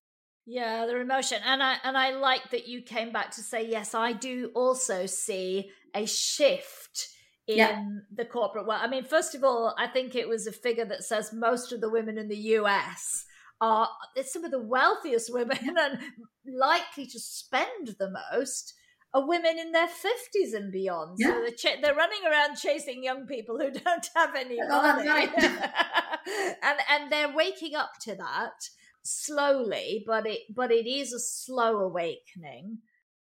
Yeah, 0.46 0.86
the 0.86 0.94
remotion. 0.94 1.40
And 1.44 1.62
I 1.62 1.76
and 1.82 1.96
I 1.96 2.12
like 2.12 2.50
that 2.50 2.68
you 2.68 2.82
came 2.82 3.12
back 3.12 3.32
to 3.32 3.42
say, 3.42 3.68
yes, 3.68 3.94
I 3.94 4.12
do 4.12 4.52
also 4.54 5.06
see 5.06 5.70
a 5.94 6.06
shift 6.06 7.08
in 7.48 7.58
yeah. 7.58 7.84
the 8.14 8.24
corporate 8.24 8.66
world. 8.66 8.80
I 8.82 8.88
mean, 8.88 9.04
first 9.04 9.34
of 9.34 9.42
all, 9.42 9.74
I 9.78 9.86
think 9.86 10.14
it 10.14 10.28
was 10.28 10.46
a 10.46 10.52
figure 10.52 10.84
that 10.84 11.04
says 11.04 11.32
most 11.32 11.72
of 11.72 11.80
the 11.80 11.90
women 11.90 12.18
in 12.18 12.28
the 12.28 12.36
US 12.36 13.24
are 13.60 13.88
some 14.24 14.44
of 14.44 14.50
the 14.50 14.62
wealthiest 14.62 15.32
women 15.32 15.58
and 15.78 15.98
likely 16.46 17.06
to 17.06 17.18
spend 17.18 17.96
the 17.98 18.12
most 18.32 18.74
are 19.16 19.26
women 19.26 19.58
in 19.58 19.72
their 19.72 19.88
50s 19.88 20.54
and 20.54 20.70
beyond. 20.70 21.16
Yeah. 21.18 21.28
So 21.28 21.40
they're, 21.40 21.50
ch- 21.50 21.80
they're, 21.82 21.94
running 21.94 22.20
around 22.30 22.56
chasing 22.56 23.02
young 23.02 23.26
people 23.26 23.58
who 23.58 23.70
don't 23.84 24.08
have 24.14 24.34
any 24.34 24.58
money. 24.58 25.08
Right. 25.08 25.30
and 26.62 26.78
and 26.90 27.10
they're 27.10 27.34
waking 27.34 27.74
up 27.74 27.92
to 28.02 28.14
that 28.14 28.68
slowly, 29.02 30.04
but 30.06 30.26
it 30.26 30.40
but 30.54 30.70
it 30.70 30.86
is 30.86 31.12
a 31.12 31.18
slow 31.18 31.78
awakening. 31.78 32.78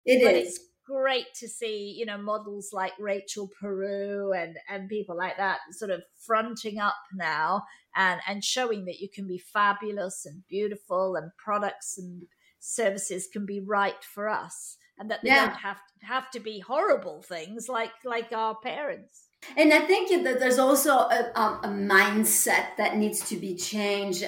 It 0.06 0.24
but 0.24 0.36
is 0.36 0.60
great 0.86 1.28
to 1.40 1.48
see, 1.48 1.96
you 1.98 2.06
know, 2.06 2.18
models 2.18 2.70
like 2.72 2.94
Rachel 3.00 3.50
Peru 3.60 4.32
and 4.32 4.58
and 4.70 4.90
people 4.90 5.18
like 5.18 5.38
that 5.38 5.60
sort 5.72 5.92
of 5.92 6.04
fronting 6.26 6.80
up 6.80 6.98
now 7.16 7.64
and 7.96 8.22
and 8.28 8.44
showing 8.44 8.86
that 8.86 9.00
you 9.00 9.10
can 9.14 9.28
be 9.28 9.40
fabulous 9.40 10.26
and 10.26 10.44
beautiful 10.48 11.16
and 11.16 11.32
products 11.44 11.98
and 11.98 12.24
services 12.60 13.28
can 13.32 13.46
be 13.46 13.62
right 13.66 14.04
for 14.04 14.28
us 14.28 14.78
and 15.00 15.10
that 15.10 15.22
they 15.24 15.30
yeah. 15.30 15.48
don't 15.48 15.56
have 15.56 15.78
to, 15.78 16.06
have 16.06 16.32
to 16.32 16.40
be 16.40 16.60
horrible 16.60 17.22
things 17.22 17.70
like 17.70 17.92
like 18.04 18.32
our 18.32 18.56
parents. 18.56 19.24
And 19.56 19.74
I 19.74 19.80
think 19.80 20.10
that 20.26 20.40
there's 20.40 20.60
also 20.60 20.92
a, 20.92 21.32
um, 21.34 21.60
a, 21.64 21.70
mindset 21.70 22.76
that 22.78 22.98
needs 22.98 23.22
to 23.30 23.38
be 23.38 23.56
changed 23.56 24.26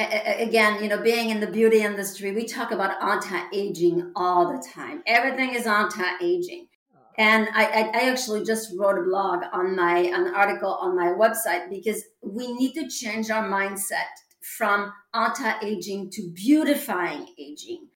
again, 0.00 0.82
you 0.82 0.88
know, 0.88 1.00
being 1.00 1.30
in 1.30 1.40
the 1.40 1.46
beauty 1.46 1.82
industry, 1.82 2.32
we 2.32 2.46
talk 2.46 2.70
about 2.70 3.02
anti-aging 3.02 4.12
all 4.16 4.52
the 4.52 4.66
time. 4.74 5.02
Everything 5.06 5.54
is 5.54 5.66
anti-aging. 5.66 6.66
Oh. 6.94 6.98
And 7.18 7.48
I, 7.54 7.64
I, 7.64 7.80
I, 7.94 8.10
actually 8.10 8.44
just 8.44 8.72
wrote 8.78 8.98
a 8.98 9.02
blog 9.02 9.42
on 9.52 9.76
my 9.76 9.98
an 9.98 10.34
article 10.34 10.72
on 10.74 10.96
my 10.96 11.08
website 11.08 11.68
because 11.68 12.02
we 12.22 12.52
need 12.54 12.72
to 12.74 12.88
change 12.88 13.30
our 13.30 13.48
mindset 13.48 14.10
from 14.40 14.92
anti-aging 15.14 16.10
to 16.12 16.30
beautifying 16.32 17.26
aging. 17.38 17.88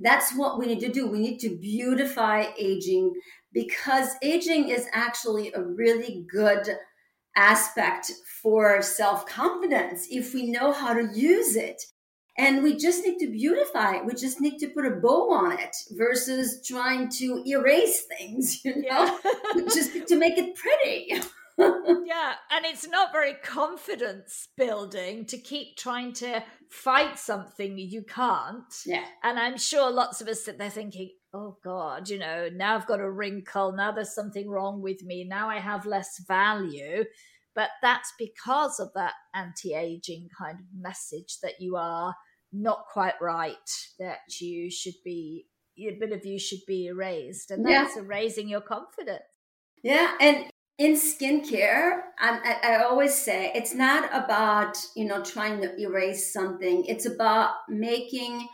That's 0.00 0.36
what 0.36 0.58
we 0.58 0.66
need 0.66 0.80
to 0.80 0.92
do. 0.92 1.06
We 1.06 1.18
need 1.18 1.38
to 1.40 1.56
beautify 1.56 2.46
aging 2.58 3.14
because 3.52 4.10
aging 4.22 4.68
is 4.68 4.86
actually 4.92 5.52
a 5.52 5.62
really 5.62 6.26
good 6.30 6.68
aspect 7.36 8.12
for 8.42 8.82
self 8.82 9.26
confidence 9.26 10.06
if 10.10 10.34
we 10.34 10.50
know 10.50 10.72
how 10.72 10.94
to 10.94 11.08
use 11.14 11.56
it. 11.56 11.82
And 12.36 12.62
we 12.62 12.76
just 12.76 13.04
need 13.04 13.18
to 13.18 13.26
beautify 13.26 13.96
it. 13.96 14.06
We 14.06 14.14
just 14.14 14.40
need 14.40 14.58
to 14.58 14.68
put 14.68 14.86
a 14.86 14.90
bow 14.90 15.32
on 15.32 15.58
it 15.58 15.74
versus 15.90 16.64
trying 16.64 17.08
to 17.18 17.42
erase 17.44 18.06
things, 18.16 18.60
you 18.64 18.82
know, 18.82 19.18
yeah. 19.56 19.62
just 19.64 20.06
to 20.06 20.16
make 20.16 20.38
it 20.38 20.54
pretty. 20.54 21.20
yeah, 22.06 22.34
and 22.52 22.64
it's 22.64 22.86
not 22.86 23.12
very 23.12 23.34
confidence 23.42 24.48
building 24.56 25.24
to 25.26 25.38
keep 25.38 25.76
trying 25.76 26.12
to 26.14 26.42
fight 26.70 27.18
something 27.18 27.76
you 27.76 28.02
can't. 28.02 28.72
Yeah. 28.86 29.04
And 29.24 29.38
I'm 29.38 29.58
sure 29.58 29.90
lots 29.90 30.20
of 30.20 30.28
us 30.28 30.44
sit 30.44 30.58
there 30.58 30.70
thinking, 30.70 31.10
oh 31.34 31.58
God, 31.64 32.08
you 32.08 32.18
know, 32.18 32.48
now 32.54 32.76
I've 32.76 32.86
got 32.86 33.00
a 33.00 33.10
wrinkle. 33.10 33.72
Now 33.72 33.92
there's 33.92 34.14
something 34.14 34.48
wrong 34.48 34.82
with 34.82 35.02
me. 35.02 35.24
Now 35.24 35.48
I 35.48 35.58
have 35.58 35.84
less 35.84 36.22
value. 36.26 37.04
But 37.54 37.70
that's 37.82 38.12
because 38.18 38.78
of 38.78 38.90
that 38.94 39.14
anti 39.34 39.74
aging 39.74 40.28
kind 40.38 40.60
of 40.60 40.66
message 40.80 41.38
that 41.42 41.54
you 41.60 41.74
are 41.74 42.14
not 42.52 42.84
quite 42.92 43.20
right, 43.20 43.56
that 43.98 44.40
you 44.40 44.70
should 44.70 44.94
be, 45.04 45.46
a 45.76 45.90
bit 45.98 46.12
of 46.12 46.24
you 46.24 46.38
should 46.38 46.60
be 46.68 46.86
erased. 46.86 47.50
And 47.50 47.66
that's 47.66 47.96
yeah. 47.96 48.02
erasing 48.02 48.48
your 48.48 48.60
confidence. 48.60 49.24
Yeah. 49.82 50.14
And 50.20 50.46
in 50.78 50.94
skincare, 50.94 52.02
I, 52.20 52.56
I, 52.62 52.84
always 52.84 53.12
say 53.12 53.50
it's 53.52 53.74
not 53.74 54.08
about, 54.12 54.78
you 54.94 55.06
know, 55.06 55.24
trying 55.24 55.60
to 55.62 55.76
erase 55.80 56.32
something. 56.32 56.84
It's 56.84 57.04
about 57.04 57.50
making 57.68 58.46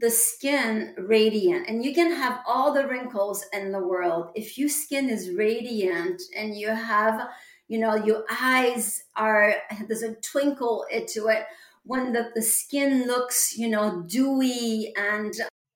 the 0.00 0.10
skin 0.10 0.94
radiant 0.96 1.68
and 1.68 1.84
you 1.84 1.94
can 1.94 2.10
have 2.10 2.40
all 2.46 2.72
the 2.72 2.88
wrinkles 2.88 3.44
in 3.52 3.70
the 3.70 3.78
world 3.78 4.30
if 4.34 4.56
your 4.56 4.68
skin 4.68 5.10
is 5.10 5.30
radiant 5.36 6.22
and 6.34 6.56
you 6.56 6.68
have 6.68 7.28
you 7.68 7.78
know 7.78 7.94
your 7.94 8.24
eyes 8.40 9.02
are 9.16 9.54
there's 9.86 10.02
a 10.02 10.14
twinkle 10.16 10.86
into 10.90 11.28
it 11.28 11.44
when 11.84 12.12
the, 12.14 12.30
the 12.34 12.40
skin 12.40 13.06
looks 13.06 13.58
you 13.58 13.68
know 13.68 14.02
dewy 14.06 14.90
and 14.96 15.34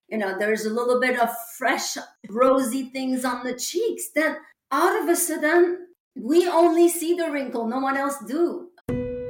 you 0.08 0.16
know 0.16 0.38
there's 0.38 0.64
a 0.64 0.72
little 0.72 0.98
bit 1.00 1.18
of 1.18 1.28
fresh 1.58 1.98
rosy 2.30 2.84
things 2.84 3.26
on 3.26 3.44
the 3.44 3.54
cheeks 3.54 4.08
then 4.14 4.38
out 4.72 5.02
of 5.02 5.08
a 5.08 5.16
sudden 5.16 5.83
we 6.16 6.48
only 6.48 6.88
see 6.88 7.14
the 7.14 7.30
wrinkle 7.30 7.66
no 7.66 7.78
one 7.78 7.96
else 7.96 8.16
do 8.26 8.68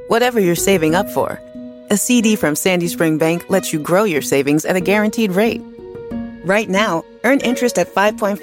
whatever 0.08 0.40
you're 0.40 0.54
saving 0.54 0.94
up 0.94 1.08
for 1.10 1.40
a 1.90 1.96
cd 1.96 2.36
from 2.36 2.54
sandy 2.54 2.88
spring 2.88 3.18
bank 3.18 3.48
lets 3.48 3.72
you 3.72 3.78
grow 3.78 4.04
your 4.04 4.22
savings 4.22 4.64
at 4.64 4.76
a 4.76 4.80
guaranteed 4.80 5.32
rate 5.32 5.62
right 6.44 6.68
now 6.68 7.04
earn 7.24 7.40
interest 7.40 7.78
at 7.78 7.88
5.50% 7.88 8.38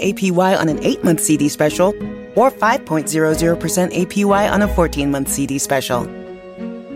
apy 0.00 0.58
on 0.58 0.68
an 0.68 0.78
8-month 0.78 1.20
cd 1.20 1.48
special 1.48 1.94
or 2.34 2.50
5.00% 2.50 3.92
APY 3.92 4.52
on 4.52 4.62
a 4.62 4.68
14-month 4.68 5.28
CD 5.28 5.58
special. 5.58 6.04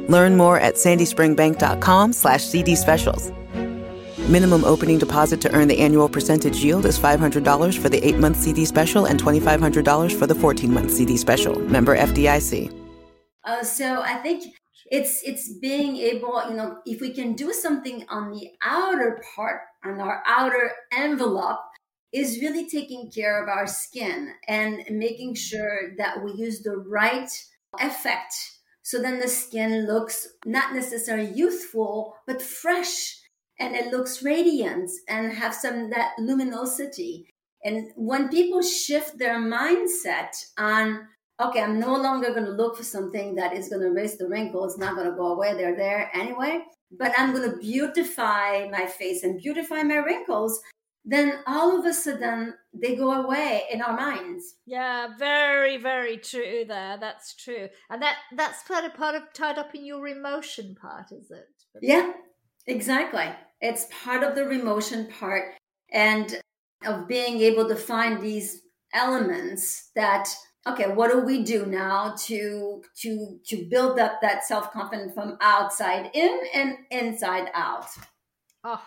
Learn 0.08 0.36
more 0.36 0.58
at 0.58 0.74
sandyspringbank.com 0.74 2.12
slash 2.12 2.44
CD 2.44 2.74
specials. 2.76 3.30
Minimum 4.28 4.64
opening 4.64 4.98
deposit 4.98 5.40
to 5.42 5.54
earn 5.54 5.68
the 5.68 5.78
annual 5.78 6.08
percentage 6.08 6.56
yield 6.56 6.84
is 6.84 6.98
$500 6.98 7.78
for 7.78 7.88
the 7.88 8.00
8-month 8.00 8.36
CD 8.36 8.64
special 8.64 9.04
and 9.04 9.22
$2,500 9.22 10.18
for 10.18 10.26
the 10.26 10.34
14-month 10.34 10.90
CD 10.90 11.16
special. 11.16 11.56
Member 11.60 11.96
FDIC. 11.96 12.76
Uh, 13.44 13.62
so 13.62 14.02
I 14.02 14.14
think 14.14 14.52
it's 14.90 15.22
it's 15.22 15.56
being 15.60 15.96
able, 15.96 16.42
you 16.48 16.56
know, 16.56 16.78
if 16.84 17.00
we 17.00 17.14
can 17.14 17.34
do 17.34 17.52
something 17.52 18.04
on 18.08 18.32
the 18.32 18.50
outer 18.64 19.22
part, 19.36 19.60
on 19.84 20.00
our 20.00 20.24
outer 20.26 20.72
envelope, 20.92 21.60
is 22.12 22.40
really 22.42 22.68
taking 22.68 23.12
care 23.12 23.40
of 23.40 23.48
our 23.48 23.68
skin 23.68 24.32
and 24.48 24.82
making 24.90 25.36
sure 25.36 25.94
that 25.98 26.24
we 26.24 26.32
use 26.32 26.62
the 26.62 26.76
right 26.76 27.30
effect 27.78 28.34
So 28.82 29.02
then 29.02 29.18
the 29.18 29.26
skin 29.26 29.84
looks 29.88 30.28
not 30.44 30.72
necessarily 30.72 31.32
youthful, 31.32 32.14
but 32.24 32.40
fresh 32.40 33.16
and 33.58 33.74
it 33.74 33.92
looks 33.92 34.22
radiant 34.22 34.90
and 35.08 35.32
have 35.32 35.54
some 35.54 35.90
that 35.90 36.12
luminosity. 36.18 37.28
And 37.64 37.90
when 37.96 38.28
people 38.28 38.62
shift 38.62 39.18
their 39.18 39.38
mindset 39.38 40.30
on, 40.58 41.08
okay, 41.40 41.62
I'm 41.62 41.80
no 41.80 41.96
longer 41.96 42.30
going 42.30 42.44
to 42.44 42.52
look 42.52 42.76
for 42.76 42.84
something 42.84 43.34
that 43.36 43.52
is 43.54 43.68
going 43.68 43.80
to 43.80 43.88
erase 43.88 44.16
the 44.16 44.28
wrinkles, 44.28 44.74
it's 44.74 44.80
not 44.80 44.94
going 44.94 45.10
to 45.10 45.16
go 45.16 45.32
away, 45.32 45.54
they're 45.54 45.76
there 45.76 46.10
anyway, 46.14 46.60
but 46.96 47.12
I'm 47.18 47.34
going 47.34 47.50
to 47.50 47.56
beautify 47.56 48.68
my 48.70 48.86
face 48.86 49.22
and 49.22 49.40
beautify 49.40 49.82
my 49.82 49.96
wrinkles, 49.96 50.60
then 51.04 51.38
all 51.46 51.78
of 51.78 51.86
a 51.86 51.94
sudden 51.94 52.54
they 52.74 52.96
go 52.96 53.12
away 53.12 53.62
in 53.72 53.80
our 53.80 53.96
minds. 53.96 54.56
Yeah, 54.66 55.08
very, 55.16 55.76
very 55.76 56.18
true 56.18 56.64
there. 56.66 56.98
That's 56.98 57.34
true. 57.36 57.68
And 57.88 58.02
that 58.02 58.16
that's 58.36 58.64
part 58.64 58.84
of 58.84 58.94
part 58.94 59.14
of 59.14 59.32
tied 59.32 59.56
up 59.58 59.74
in 59.74 59.86
your 59.86 60.08
emotion 60.08 60.74
part, 60.74 61.12
is 61.12 61.30
it? 61.30 61.46
Yeah, 61.80 62.12
exactly. 62.66 63.28
It's 63.60 63.86
part 64.02 64.22
of 64.22 64.34
the 64.34 64.44
remotion 64.44 65.10
part 65.18 65.54
and 65.90 66.40
of 66.84 67.08
being 67.08 67.40
able 67.40 67.68
to 67.68 67.76
find 67.76 68.20
these 68.20 68.62
elements 68.92 69.90
that 69.96 70.28
okay 70.66 70.88
what 70.88 71.10
do 71.10 71.20
we 71.20 71.42
do 71.42 71.66
now 71.66 72.14
to 72.18 72.82
to 72.96 73.38
to 73.46 73.66
build 73.68 73.98
up 73.98 74.20
that 74.22 74.44
self-confidence 74.44 75.12
from 75.12 75.36
outside 75.40 76.10
in 76.14 76.40
and 76.54 76.76
inside 76.90 77.48
out? 77.54 77.86
Oh 78.62 78.82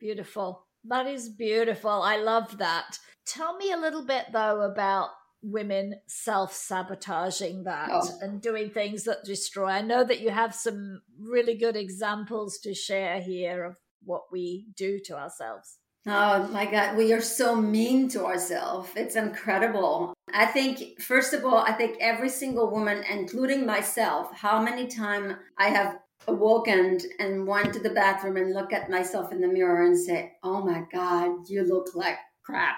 beautiful. 0.00 0.66
That 0.84 1.06
is 1.06 1.28
beautiful. 1.28 1.90
I 1.90 2.16
love 2.16 2.58
that. 2.58 2.98
Tell 3.26 3.56
me 3.56 3.70
a 3.70 3.76
little 3.76 4.04
bit 4.04 4.26
though 4.32 4.62
about 4.62 5.10
women 5.42 5.94
self-sabotaging 6.06 7.64
that 7.64 7.88
oh. 7.92 8.18
and 8.20 8.42
doing 8.42 8.70
things 8.70 9.04
that 9.04 9.24
destroy. 9.24 9.68
I 9.68 9.82
know 9.82 10.04
that 10.04 10.20
you 10.20 10.30
have 10.30 10.54
some 10.54 11.02
really 11.18 11.56
good 11.56 11.76
examples 11.76 12.58
to 12.58 12.74
share 12.74 13.20
here 13.20 13.64
of 13.64 13.76
what 14.10 14.24
we 14.32 14.66
do 14.76 14.98
to 14.98 15.16
ourselves 15.16 15.78
Oh 16.06 16.48
my 16.48 16.64
God, 16.64 16.96
we 16.96 17.12
are 17.12 17.20
so 17.20 17.54
mean 17.54 18.08
to 18.10 18.24
ourselves. 18.24 18.88
It's 18.96 19.16
incredible. 19.16 20.14
I 20.32 20.46
think, 20.46 20.98
first 20.98 21.34
of 21.34 21.44
all, 21.44 21.58
I 21.58 21.72
think 21.72 21.98
every 22.00 22.30
single 22.30 22.70
woman, 22.70 23.04
including 23.10 23.66
myself, 23.66 24.34
how 24.34 24.62
many 24.62 24.86
times 24.86 25.34
I 25.58 25.68
have 25.68 25.98
awoken 26.26 26.98
and 27.18 27.46
went 27.46 27.74
to 27.74 27.80
the 27.80 27.90
bathroom 27.90 28.38
and 28.38 28.54
look 28.54 28.72
at 28.72 28.88
myself 28.88 29.30
in 29.30 29.42
the 29.42 29.48
mirror 29.48 29.84
and 29.84 29.96
say, 29.96 30.32
"Oh 30.42 30.64
my 30.64 30.84
God, 30.90 31.48
you 31.48 31.64
look 31.64 31.94
like 31.94 32.16
crap." 32.44 32.76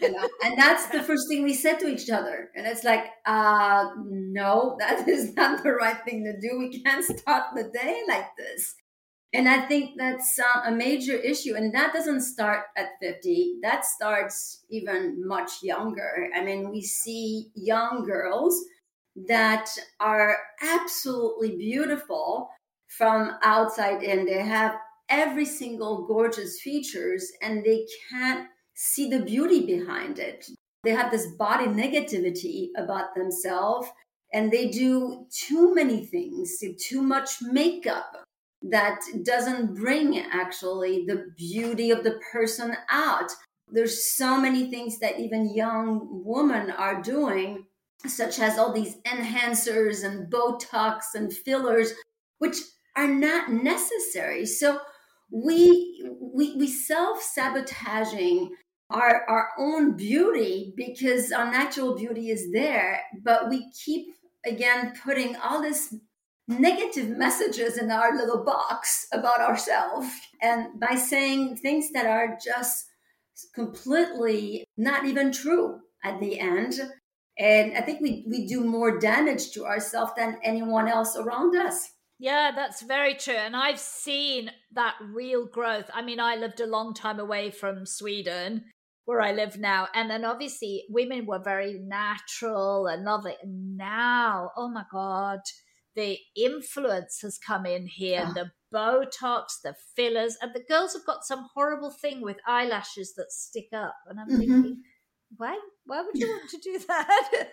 You 0.00 0.12
know, 0.12 0.28
and 0.44 0.56
that's 0.56 0.86
the 0.86 1.02
first 1.02 1.28
thing 1.28 1.42
we 1.42 1.54
said 1.54 1.80
to 1.80 1.88
each 1.88 2.10
other. 2.10 2.50
And 2.54 2.66
it's 2.66 2.84
like, 2.84 3.06
uh, 3.26 3.90
no, 4.04 4.76
that 4.78 5.08
is 5.08 5.34
not 5.34 5.64
the 5.64 5.72
right 5.72 5.98
thing 6.04 6.24
to 6.24 6.38
do. 6.38 6.58
We 6.58 6.80
can't 6.82 7.04
start 7.04 7.46
the 7.56 7.70
day 7.74 8.02
like 8.06 8.36
this. 8.36 8.76
And 9.34 9.48
I 9.48 9.66
think 9.66 9.92
that's 9.96 10.38
uh, 10.38 10.62
a 10.66 10.70
major 10.70 11.14
issue. 11.14 11.54
And 11.56 11.74
that 11.74 11.94
doesn't 11.94 12.20
start 12.20 12.64
at 12.76 12.90
50, 13.00 13.60
that 13.62 13.86
starts 13.86 14.64
even 14.68 15.26
much 15.26 15.62
younger. 15.62 16.28
I 16.36 16.44
mean, 16.44 16.70
we 16.70 16.82
see 16.82 17.50
young 17.54 18.04
girls 18.04 18.62
that 19.28 19.70
are 20.00 20.36
absolutely 20.62 21.56
beautiful 21.56 22.50
from 22.88 23.32
outside 23.42 24.02
in. 24.02 24.26
They 24.26 24.42
have 24.42 24.74
every 25.08 25.46
single 25.46 26.06
gorgeous 26.06 26.60
features 26.60 27.32
and 27.40 27.64
they 27.64 27.86
can't 28.10 28.48
see 28.74 29.08
the 29.08 29.20
beauty 29.20 29.64
behind 29.64 30.18
it. 30.18 30.46
They 30.84 30.90
have 30.90 31.10
this 31.10 31.26
body 31.38 31.66
negativity 31.66 32.68
about 32.76 33.14
themselves 33.14 33.88
and 34.32 34.50
they 34.50 34.68
do 34.68 35.26
too 35.30 35.74
many 35.74 36.04
things, 36.04 36.62
too 36.80 37.02
much 37.02 37.42
makeup, 37.42 38.24
that 38.70 39.00
doesn't 39.24 39.74
bring 39.74 40.18
actually 40.18 41.04
the 41.06 41.26
beauty 41.36 41.90
of 41.90 42.04
the 42.04 42.20
person 42.32 42.76
out. 42.88 43.30
There's 43.68 44.12
so 44.14 44.40
many 44.40 44.70
things 44.70 44.98
that 44.98 45.18
even 45.18 45.54
young 45.54 46.22
women 46.24 46.70
are 46.70 47.02
doing, 47.02 47.66
such 48.06 48.38
as 48.38 48.58
all 48.58 48.72
these 48.72 48.96
enhancers 49.06 50.04
and 50.04 50.30
Botox 50.30 51.14
and 51.14 51.32
fillers, 51.32 51.92
which 52.38 52.58
are 52.96 53.08
not 53.08 53.50
necessary. 53.50 54.46
So 54.46 54.80
we 55.30 56.04
we, 56.20 56.56
we 56.56 56.68
self-sabotaging 56.68 58.54
our, 58.90 59.24
our 59.28 59.48
own 59.58 59.96
beauty 59.96 60.74
because 60.76 61.32
our 61.32 61.50
natural 61.50 61.96
beauty 61.96 62.30
is 62.30 62.52
there, 62.52 63.00
but 63.24 63.48
we 63.48 63.70
keep 63.72 64.08
again 64.44 64.92
putting 65.02 65.34
all 65.36 65.62
this 65.62 65.94
negative 66.60 67.08
messages 67.08 67.78
in 67.78 67.90
our 67.90 68.16
little 68.16 68.44
box 68.44 69.06
about 69.12 69.40
ourselves. 69.40 70.08
And 70.40 70.80
by 70.80 70.94
saying 70.96 71.56
things 71.56 71.90
that 71.92 72.06
are 72.06 72.38
just 72.42 72.86
completely 73.54 74.64
not 74.76 75.04
even 75.04 75.32
true 75.32 75.80
at 76.04 76.20
the 76.20 76.38
end. 76.38 76.74
And 77.38 77.76
i 77.76 77.80
think 77.80 78.00
we, 78.00 78.24
we 78.28 78.46
do 78.46 78.62
more 78.62 78.98
damage 78.98 79.52
to 79.52 79.64
ourselves 79.64 80.12
than 80.16 80.38
anyone 80.42 80.88
else 80.88 81.16
around 81.16 81.56
us. 81.56 81.90
Yeah 82.18 82.52
that's 82.54 82.82
very 82.82 83.14
true. 83.14 83.34
And 83.34 83.56
i've 83.56 83.80
seen 83.80 84.50
that 84.72 84.94
real 85.00 85.46
growth. 85.46 85.90
I 85.94 86.02
mean 86.02 86.20
i 86.20 86.36
lived 86.36 86.60
a 86.60 86.66
long 86.66 86.94
time 86.94 87.18
away 87.18 87.50
from 87.50 87.86
sweden 87.86 88.64
where 89.04 89.20
I 89.20 89.32
live 89.32 89.58
now. 89.58 89.88
And 89.94 90.10
then 90.10 90.24
obviously 90.24 90.84
women 90.88 91.26
were 91.26 91.40
very 91.40 91.78
natural 91.78 92.86
and 92.86 93.04
lovely. 93.04 93.34
And 93.42 93.76
now, 93.76 94.50
oh 94.56 94.68
my 94.68 94.84
God, 94.92 95.40
the 95.94 96.18
influence 96.36 97.20
has 97.22 97.38
come 97.38 97.66
in 97.66 97.86
here, 97.86 98.24
oh. 98.26 98.32
the 98.32 98.50
Botox, 98.74 99.60
the 99.62 99.74
fillers, 99.94 100.36
and 100.40 100.52
the 100.54 100.64
girls 100.68 100.94
have 100.94 101.04
got 101.04 101.24
some 101.24 101.48
horrible 101.54 101.90
thing 101.90 102.22
with 102.22 102.38
eyelashes 102.46 103.14
that 103.16 103.30
stick 103.30 103.68
up. 103.72 103.96
And 104.06 104.18
I'm 104.18 104.28
mm-hmm. 104.28 104.38
thinking, 104.38 104.82
why 105.36 105.58
why 105.84 106.02
would 106.02 106.16
you 106.16 106.28
want 106.28 106.50
to 106.50 106.58
do 106.58 106.78
that? 106.88 107.28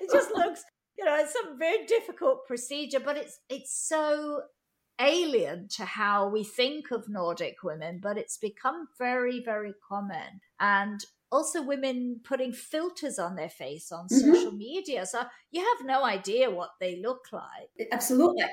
it 0.00 0.10
just 0.12 0.30
looks, 0.34 0.62
you 0.98 1.04
know, 1.04 1.16
it's 1.16 1.32
some 1.32 1.58
very 1.58 1.86
difficult 1.86 2.46
procedure, 2.46 3.00
but 3.00 3.16
it's 3.16 3.38
it's 3.48 3.76
so 3.88 4.42
alien 5.00 5.66
to 5.68 5.84
how 5.84 6.28
we 6.28 6.44
think 6.44 6.90
of 6.90 7.08
Nordic 7.08 7.62
women, 7.62 8.00
but 8.02 8.18
it's 8.18 8.36
become 8.36 8.86
very, 8.98 9.42
very 9.42 9.72
common. 9.88 10.40
And 10.60 11.00
also 11.32 11.62
women 11.62 12.20
putting 12.24 12.52
filters 12.52 13.18
on 13.18 13.36
their 13.36 13.48
face 13.48 13.92
on 13.92 14.06
mm-hmm. 14.06 14.32
social 14.32 14.52
media. 14.52 15.06
So 15.06 15.22
you 15.50 15.60
have 15.60 15.86
no 15.86 16.04
idea 16.04 16.50
what 16.50 16.70
they 16.80 17.00
look 17.00 17.26
like. 17.32 17.88
Absolutely. 17.92 18.44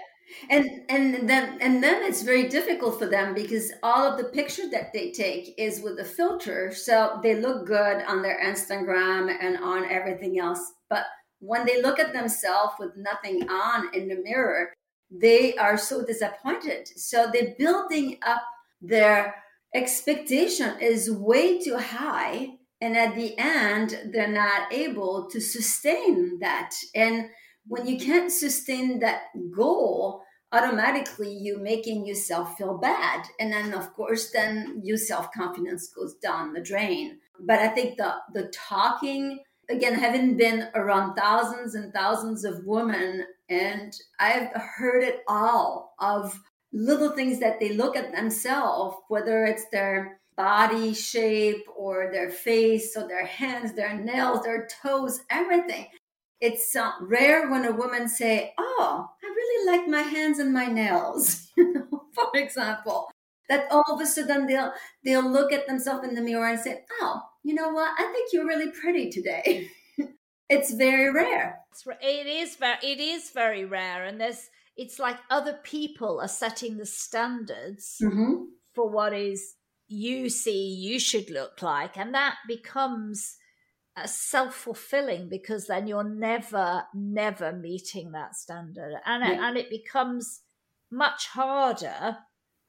And 0.49 0.67
and 0.89 1.29
then 1.29 1.57
and 1.61 1.81
then 1.81 2.03
it's 2.03 2.21
very 2.21 2.49
difficult 2.49 2.99
for 2.99 3.05
them 3.05 3.33
because 3.33 3.71
all 3.81 4.03
of 4.05 4.17
the 4.17 4.25
picture 4.25 4.69
that 4.71 4.91
they 4.91 5.11
take 5.11 5.53
is 5.57 5.81
with 5.81 5.99
a 5.99 6.05
filter. 6.05 6.73
So 6.73 7.19
they 7.23 7.35
look 7.35 7.65
good 7.65 8.03
on 8.05 8.21
their 8.21 8.39
Instagram 8.43 9.33
and 9.39 9.57
on 9.57 9.89
everything 9.89 10.37
else. 10.37 10.73
But 10.89 11.05
when 11.39 11.65
they 11.65 11.81
look 11.81 11.97
at 11.97 12.13
themselves 12.13 12.73
with 12.77 12.91
nothing 12.97 13.49
on 13.49 13.93
in 13.93 14.09
the 14.09 14.21
mirror, 14.21 14.73
they 15.09 15.55
are 15.55 15.77
so 15.77 16.03
disappointed. 16.03 16.89
So 16.97 17.29
they're 17.31 17.55
building 17.57 18.17
up 18.25 18.41
their 18.81 19.35
expectation 19.73 20.79
is 20.81 21.11
way 21.11 21.59
too 21.59 21.77
high 21.77 22.56
and 22.81 22.97
at 22.97 23.15
the 23.15 23.37
end 23.37 24.11
they're 24.13 24.27
not 24.27 24.71
able 24.73 25.27
to 25.31 25.41
sustain 25.41 26.39
that. 26.39 26.71
And 26.95 27.29
when 27.67 27.87
you 27.87 27.99
can't 27.99 28.31
sustain 28.31 28.99
that 28.99 29.23
goal 29.55 30.23
automatically 30.53 31.37
you're 31.41 31.59
making 31.59 32.05
yourself 32.05 32.57
feel 32.57 32.77
bad. 32.77 33.25
And 33.39 33.51
then 33.51 33.73
of 33.73 33.93
course 33.93 34.31
then 34.31 34.81
your 34.83 34.97
self-confidence 34.97 35.89
goes 35.89 36.15
down 36.15 36.53
the 36.53 36.61
drain. 36.61 37.19
But 37.39 37.59
i 37.59 37.67
think 37.67 37.97
the 37.97 38.15
the 38.33 38.51
talking 38.53 39.39
again 39.69 39.95
having 39.95 40.37
been 40.37 40.69
around 40.75 41.15
thousands 41.15 41.75
and 41.75 41.93
thousands 41.93 42.43
of 42.43 42.65
women 42.65 43.25
and 43.49 43.93
i've 44.19 44.49
heard 44.77 45.03
it 45.03 45.19
all 45.27 45.93
of 45.99 46.39
little 46.71 47.09
things 47.09 47.39
that 47.39 47.59
they 47.59 47.73
look 47.73 47.95
at 47.95 48.13
themselves 48.13 48.95
whether 49.09 49.45
it's 49.45 49.65
their 49.71 50.19
body 50.37 50.93
shape 50.93 51.65
or 51.75 52.09
their 52.13 52.29
face 52.29 52.95
or 52.95 53.07
their 53.07 53.25
hands, 53.25 53.73
their 53.73 53.99
nails, 53.99 54.43
their 54.43 54.67
toes, 54.81 55.21
everything. 55.29 55.87
It's 56.39 56.75
uh, 56.75 56.91
rare 57.01 57.49
when 57.49 57.65
a 57.65 57.71
woman 57.71 58.07
say, 58.07 58.53
"Oh, 58.57 59.09
I 59.23 59.27
really 59.27 59.71
like 59.71 59.89
my 59.89 60.03
hands 60.03 60.37
and 60.37 60.53
my 60.53 60.67
nails," 60.67 61.49
for 62.13 62.29
example. 62.35 63.09
That 63.49 63.67
all 63.71 63.85
of 63.89 64.01
a 64.01 64.05
sudden 64.05 64.45
they'll 64.45 64.73
they'll 65.03 65.29
look 65.29 65.51
at 65.51 65.67
themselves 65.67 66.07
in 66.07 66.13
the 66.13 66.21
mirror 66.21 66.47
and 66.47 66.59
say, 66.59 66.85
"Oh, 67.01 67.21
you 67.43 67.55
know 67.55 67.69
what? 67.69 67.91
I 67.97 68.11
think 68.11 68.29
you're 68.31 68.45
really 68.45 68.71
pretty 68.71 69.09
today." 69.09 69.69
it's 70.49 70.73
very 70.73 71.11
rare. 71.11 71.59
It 72.01 72.27
is 72.27 72.55
very 72.57 72.77
it 72.83 72.99
is 72.99 73.31
very 73.31 73.65
rare, 73.65 74.03
and 74.03 74.21
there's 74.21 74.49
it's 74.75 74.99
like 74.99 75.17
other 75.31 75.59
people 75.63 76.19
are 76.21 76.27
setting 76.27 76.77
the 76.77 76.85
standards 76.85 77.97
mm-hmm. 77.99 78.43
for 78.75 78.89
what 78.89 79.11
is 79.11 79.55
you 79.87 80.29
see 80.29 80.67
you 80.67 80.99
should 80.99 81.29
look 81.29 81.61
like 81.61 81.97
and 81.97 82.13
that 82.13 82.35
becomes 82.47 83.37
uh, 83.97 84.05
self-fulfilling 84.05 85.27
because 85.27 85.67
then 85.67 85.87
you're 85.87 86.03
never 86.03 86.83
never 86.93 87.51
meeting 87.51 88.11
that 88.11 88.35
standard. 88.35 88.93
And 89.05 89.23
it, 89.23 89.39
and 89.39 89.57
it 89.57 89.69
becomes 89.71 90.41
much 90.91 91.27
harder 91.27 92.17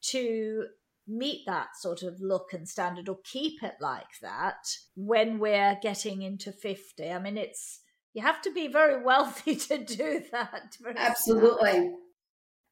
to 0.01 0.65
meet 1.07 1.41
that 1.45 1.75
sort 1.75 2.03
of 2.03 2.19
look 2.19 2.53
and 2.53 2.67
standard 2.67 3.09
or 3.09 3.19
keep 3.23 3.61
it 3.63 3.75
like 3.79 4.19
that 4.21 4.67
when 4.95 5.39
we're 5.39 5.77
getting 5.81 6.21
into 6.21 6.51
50 6.51 7.11
i 7.11 7.17
mean 7.17 7.35
it's 7.35 7.79
you 8.13 8.21
have 8.21 8.43
to 8.43 8.51
be 8.51 8.67
very 8.67 9.03
wealthy 9.03 9.55
to 9.55 9.83
do 9.83 10.21
that 10.31 10.77
absolutely 10.97 11.91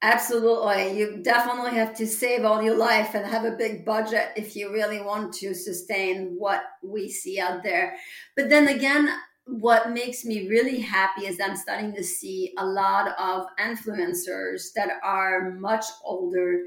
absolutely 0.02 0.98
you 0.98 1.24
definitely 1.24 1.72
have 1.72 1.96
to 1.96 2.06
save 2.06 2.46
all 2.46 2.62
your 2.62 2.78
life 2.78 3.16
and 3.16 3.26
have 3.26 3.46
a 3.46 3.58
big 3.58 3.84
budget 3.84 4.30
if 4.36 4.56
you 4.56 4.72
really 4.72 5.02
want 5.02 5.34
to 5.34 5.56
sustain 5.56 6.36
what 6.38 6.62
we 6.84 7.10
see 7.10 7.40
out 7.40 7.64
there 7.64 7.96
but 8.36 8.50
then 8.50 8.68
again 8.68 9.10
what 9.48 9.92
makes 9.92 10.26
me 10.26 10.50
really 10.50 10.80
happy 10.80 11.26
is 11.26 11.40
I'm 11.40 11.56
starting 11.56 11.96
to 11.96 12.04
see 12.04 12.54
a 12.58 12.66
lot 12.66 13.18
of 13.18 13.48
influencers 13.60 14.74
that 14.76 14.90
are 15.04 15.52
much 15.52 15.86
older 16.04 16.66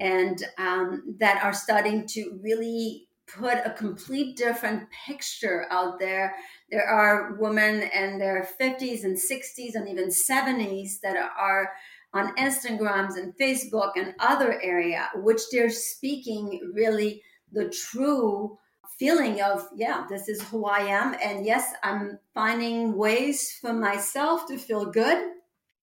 and 0.00 0.42
um, 0.56 1.14
that 1.18 1.44
are 1.44 1.52
starting 1.52 2.06
to 2.08 2.38
really 2.42 3.06
put 3.26 3.58
a 3.64 3.70
complete 3.70 4.36
different 4.36 4.88
picture 5.06 5.66
out 5.70 5.98
there. 5.98 6.34
There 6.70 6.86
are 6.86 7.34
women 7.38 7.82
in 7.82 8.18
their 8.18 8.48
50s 8.60 9.04
and 9.04 9.16
60s 9.16 9.74
and 9.74 9.88
even 9.88 10.08
70s 10.08 11.00
that 11.02 11.16
are 11.16 11.70
on 12.14 12.36
Instagrams 12.36 13.16
and 13.16 13.36
Facebook 13.36 13.92
and 13.96 14.14
other 14.18 14.60
area, 14.62 15.08
which 15.16 15.40
they're 15.50 15.70
speaking 15.70 16.72
really 16.74 17.22
the 17.52 17.68
true 17.68 18.58
feeling 18.98 19.40
of, 19.42 19.66
yeah, 19.74 20.04
this 20.08 20.28
is 20.28 20.42
who 20.42 20.66
I 20.66 20.80
am. 20.80 21.16
And 21.22 21.44
yes, 21.44 21.72
I'm 21.82 22.18
finding 22.34 22.96
ways 22.96 23.58
for 23.60 23.72
myself 23.72 24.46
to 24.48 24.58
feel 24.58 24.86
good, 24.86 25.32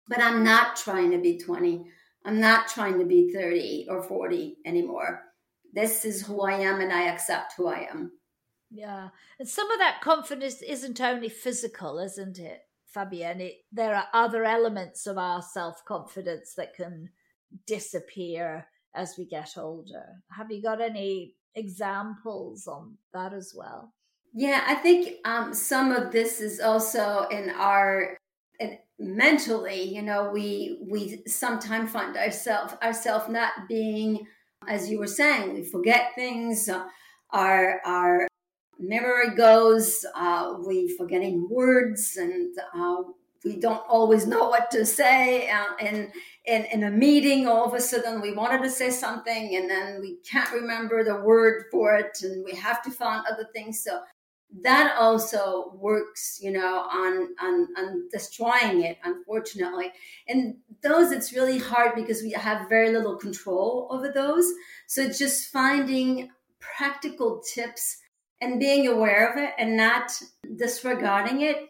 but 0.08 0.22
I'm 0.22 0.44
not 0.44 0.76
trying 0.76 1.12
to 1.12 1.18
be 1.18 1.38
20. 1.38 1.86
I'm 2.26 2.40
not 2.40 2.68
trying 2.68 3.00
to 3.00 3.06
be 3.06 3.34
30 3.34 3.88
or 3.90 4.04
40 4.04 4.58
anymore. 4.66 5.24
This 5.74 6.06
is 6.06 6.26
who 6.26 6.42
I 6.42 6.60
am 6.60 6.82
and 6.82 6.92
I 6.92 7.04
accept 7.04 7.54
who 7.58 7.68
I 7.68 7.88
am. 7.90 8.12
Yeah. 8.72 9.10
And 9.40 9.48
some 9.48 9.70
of 9.72 9.80
that 9.80 10.02
confidence 10.02 10.62
isn't 10.62 11.02
only 11.02 11.30
physical, 11.30 12.00
isn't 12.00 12.38
it, 12.38 12.62
Fabienne? 12.96 13.42
It, 13.42 13.54
there 13.72 13.96
are 13.96 14.08
other 14.14 14.44
elements 14.46 15.08
of 15.08 15.18
our 15.18 15.42
self 15.42 15.84
confidence 15.86 16.54
that 16.56 16.76
can 16.76 17.10
disappear 17.66 18.68
as 18.96 19.16
we 19.18 19.26
get 19.26 19.58
older. 19.58 20.06
Have 20.36 20.52
you 20.52 20.62
got 20.62 20.82
any 20.82 21.36
examples 21.56 22.68
on 22.68 22.98
that 23.14 23.34
as 23.34 23.54
well? 23.56 23.94
Yeah, 24.34 24.64
I 24.68 24.76
think 24.76 25.18
um, 25.26 25.54
some 25.54 25.92
of 25.92 26.12
this 26.12 26.40
is 26.40 26.60
also 26.60 27.28
in 27.30 27.50
our 27.50 28.18
in 28.60 28.78
mentally. 29.00 29.84
You 29.84 30.04
know, 30.04 30.30
we 30.32 30.80
we 30.88 31.24
sometimes 31.26 31.92
find 31.92 32.16
ourselves 32.16 32.76
ourselves 32.84 33.30
not 33.30 33.52
being, 33.68 34.28
as 34.68 34.90
you 34.90 35.00
were 35.00 35.08
saying, 35.08 35.54
we 35.54 35.64
forget 35.64 36.12
things. 36.16 36.70
Uh, 36.70 36.86
our 37.32 37.82
our 37.86 38.29
memory 38.80 39.36
goes. 39.36 40.06
Uh, 40.16 40.56
we 40.66 40.96
forgetting 40.96 41.48
words, 41.50 42.18
and 42.18 42.58
uh, 42.74 43.04
we 43.44 43.58
don't 43.58 43.84
always 43.88 44.26
know 44.26 44.50
what 44.50 44.72
to 44.72 44.86
say. 44.86 45.50
Uh, 45.50 45.76
in 45.80 46.12
in 46.46 46.66
in 46.66 46.84
a 46.84 46.92
meeting, 46.92 47.48
all 47.48 47.66
of 47.66 47.74
a 47.74 47.82
sudden 47.82 48.22
we 48.22 48.34
wanted 48.34 48.64
to 48.64 48.70
say 48.70 48.90
something, 48.90 49.56
and 49.56 49.70
then 49.70 50.00
we 50.02 50.18
can't 50.30 50.52
remember 50.52 51.04
the 51.04 51.18
word 51.18 51.66
for 51.72 51.96
it, 51.96 52.18
and 52.24 52.44
we 52.46 52.54
have 52.54 52.82
to 52.84 52.92
find 52.92 53.26
other 53.30 53.48
things. 53.54 53.84
So 53.84 54.02
that 54.64 54.96
also 54.98 55.72
works 55.76 56.40
you 56.42 56.52
know 56.52 56.88
on 56.92 57.30
on 57.40 57.68
on 57.78 58.10
destroying 58.12 58.82
it 58.82 58.98
unfortunately 59.04 59.92
and 60.28 60.56
those 60.82 61.12
it's 61.12 61.34
really 61.34 61.60
hard 61.60 61.94
because 61.94 62.24
we 62.24 62.32
have 62.32 62.68
very 62.68 62.92
little 62.92 63.16
control 63.16 63.88
over 63.92 64.12
those 64.12 64.52
so 64.88 65.08
just 65.08 65.52
finding 65.52 66.32
practical 66.60 67.44
tips 67.54 67.98
and 68.42 68.60
being 68.60 68.88
aware 68.88 69.32
of 69.32 69.38
it 69.38 69.54
and 69.58 69.76
not 69.76 70.12
disregarding 70.58 71.42
it 71.42 71.70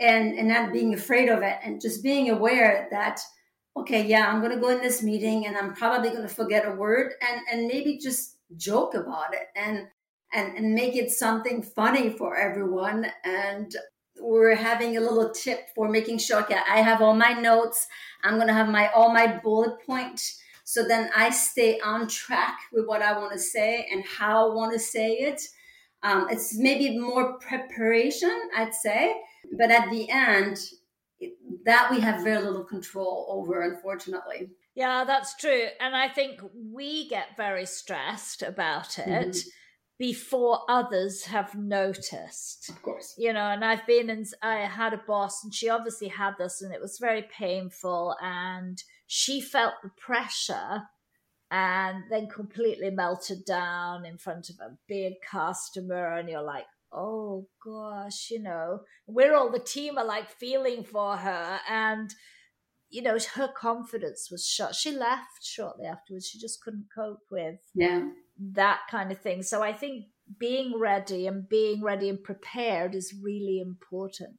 and 0.00 0.38
and 0.38 0.48
not 0.48 0.72
being 0.72 0.94
afraid 0.94 1.28
of 1.28 1.42
it 1.42 1.56
and 1.62 1.80
just 1.80 2.02
being 2.02 2.30
aware 2.30 2.88
that 2.90 3.20
okay 3.76 4.04
yeah 4.06 4.28
i'm 4.28 4.40
going 4.40 4.54
to 4.54 4.60
go 4.60 4.68
in 4.68 4.80
this 4.82 5.02
meeting 5.02 5.46
and 5.46 5.56
i'm 5.56 5.74
probably 5.74 6.10
going 6.10 6.26
to 6.26 6.34
forget 6.34 6.66
a 6.66 6.72
word 6.72 7.12
and 7.26 7.40
and 7.50 7.66
maybe 7.66 7.98
just 7.98 8.36
joke 8.56 8.94
about 8.94 9.32
it 9.32 9.48
and 9.56 9.86
and, 10.32 10.56
and 10.56 10.74
make 10.74 10.96
it 10.96 11.10
something 11.10 11.62
funny 11.62 12.10
for 12.10 12.36
everyone. 12.36 13.06
And 13.24 13.74
we're 14.20 14.54
having 14.54 14.96
a 14.96 15.00
little 15.00 15.30
tip 15.30 15.68
for 15.74 15.88
making 15.88 16.18
sure 16.18 16.42
okay, 16.42 16.58
I 16.68 16.80
have 16.80 17.02
all 17.02 17.14
my 17.14 17.32
notes. 17.32 17.86
I'm 18.22 18.38
gonna 18.38 18.52
have 18.52 18.68
my 18.68 18.88
all 18.88 19.12
my 19.12 19.38
bullet 19.42 19.84
points. 19.86 20.40
So 20.64 20.86
then 20.86 21.10
I 21.14 21.30
stay 21.30 21.78
on 21.80 22.08
track 22.08 22.58
with 22.72 22.86
what 22.86 23.02
I 23.02 23.16
want 23.16 23.32
to 23.32 23.38
say 23.38 23.86
and 23.90 24.04
how 24.04 24.50
I 24.50 24.54
want 24.54 24.72
to 24.72 24.78
say 24.78 25.12
it. 25.12 25.40
Um, 26.02 26.28
it's 26.30 26.56
maybe 26.56 26.98
more 26.98 27.38
preparation, 27.38 28.30
I'd 28.56 28.74
say, 28.74 29.14
but 29.58 29.70
at 29.70 29.90
the 29.90 30.08
end, 30.10 30.58
that 31.64 31.90
we 31.90 32.00
have 32.00 32.22
very 32.22 32.42
little 32.42 32.64
control 32.64 33.26
over, 33.30 33.62
unfortunately. 33.62 34.50
Yeah, 34.74 35.04
that's 35.04 35.36
true. 35.36 35.66
And 35.80 35.96
I 35.96 36.08
think 36.08 36.40
we 36.54 37.08
get 37.08 37.36
very 37.36 37.66
stressed 37.66 38.42
about 38.42 38.98
it. 38.98 39.06
Mm-hmm 39.06 39.48
before 39.98 40.60
others 40.68 41.24
have 41.24 41.54
noticed. 41.54 42.68
Of 42.68 42.82
course. 42.82 43.14
You 43.16 43.32
know, 43.32 43.46
and 43.46 43.64
I've 43.64 43.86
been 43.86 44.10
and 44.10 44.26
I 44.42 44.66
had 44.66 44.92
a 44.92 45.00
boss 45.06 45.42
and 45.42 45.54
she 45.54 45.68
obviously 45.70 46.08
had 46.08 46.34
this 46.38 46.62
and 46.62 46.74
it 46.74 46.80
was 46.80 46.98
very 46.98 47.22
painful 47.22 48.14
and 48.20 48.82
she 49.06 49.40
felt 49.40 49.74
the 49.82 49.90
pressure 49.98 50.82
and 51.50 52.04
then 52.10 52.28
completely 52.28 52.90
melted 52.90 53.44
down 53.44 54.04
in 54.04 54.18
front 54.18 54.50
of 54.50 54.56
a 54.60 54.76
big 54.88 55.14
customer 55.28 56.14
and 56.14 56.28
you're 56.28 56.42
like, 56.42 56.66
oh 56.92 57.46
gosh, 57.64 58.30
you 58.30 58.42
know, 58.42 58.80
we're 59.06 59.34
all 59.34 59.50
the 59.50 59.58
team 59.58 59.98
are 59.98 60.04
like 60.04 60.30
feeling 60.30 60.82
for 60.84 61.16
her 61.16 61.60
and 61.68 62.14
you 62.88 63.02
know, 63.02 63.18
her 63.34 63.48
confidence 63.48 64.28
was 64.30 64.46
shot. 64.46 64.74
She 64.74 64.92
left 64.92 65.42
shortly 65.42 65.86
afterwards. 65.86 66.28
She 66.28 66.38
just 66.38 66.62
couldn't 66.62 66.86
cope 66.94 67.26
with 67.30 67.58
yeah 67.74 68.08
that 68.54 68.80
kind 68.90 69.10
of 69.10 69.20
thing. 69.20 69.42
So 69.42 69.62
I 69.62 69.72
think 69.72 70.06
being 70.38 70.78
ready 70.78 71.26
and 71.26 71.48
being 71.48 71.82
ready 71.82 72.08
and 72.08 72.22
prepared 72.22 72.94
is 72.94 73.14
really 73.22 73.60
important. 73.60 74.38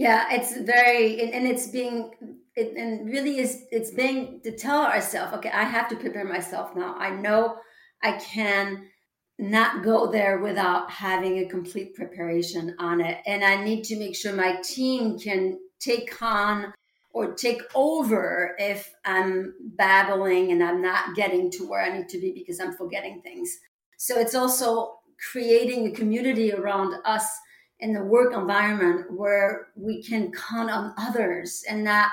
Yeah, 0.00 0.28
it's 0.30 0.56
very, 0.56 1.30
and 1.30 1.46
it's 1.46 1.68
being, 1.68 2.12
it, 2.56 2.74
and 2.74 3.10
really 3.10 3.38
is, 3.38 3.64
it's 3.70 3.90
being 3.90 4.40
to 4.44 4.56
tell 4.56 4.80
ourselves, 4.80 5.34
okay, 5.34 5.50
I 5.50 5.64
have 5.64 5.90
to 5.90 5.96
prepare 5.96 6.24
myself 6.24 6.74
now. 6.74 6.94
I 6.94 7.10
know 7.10 7.58
I 8.02 8.12
can 8.12 8.86
not 9.38 9.84
go 9.84 10.10
there 10.10 10.38
without 10.38 10.90
having 10.90 11.40
a 11.40 11.50
complete 11.50 11.94
preparation 11.94 12.74
on 12.78 13.02
it. 13.02 13.18
And 13.26 13.44
I 13.44 13.62
need 13.62 13.84
to 13.84 13.98
make 13.98 14.16
sure 14.16 14.32
my 14.32 14.56
team 14.64 15.18
can 15.18 15.58
take 15.80 16.22
on 16.22 16.72
or 17.12 17.34
take 17.34 17.60
over 17.74 18.56
if 18.58 18.90
I'm 19.04 19.52
babbling 19.76 20.50
and 20.50 20.64
I'm 20.64 20.80
not 20.80 21.14
getting 21.14 21.50
to 21.50 21.68
where 21.68 21.82
I 21.82 21.98
need 21.98 22.08
to 22.08 22.18
be 22.18 22.32
because 22.32 22.58
I'm 22.58 22.72
forgetting 22.72 23.20
things. 23.20 23.54
So 23.98 24.18
it's 24.18 24.34
also 24.34 25.00
creating 25.30 25.88
a 25.88 25.90
community 25.90 26.54
around 26.54 26.94
us 27.04 27.26
in 27.80 27.92
the 27.92 28.02
work 28.02 28.34
environment 28.34 29.06
where 29.12 29.68
we 29.76 30.02
can 30.02 30.32
count 30.32 30.70
on 30.70 30.94
others 30.98 31.64
and 31.68 31.84
not 31.84 32.10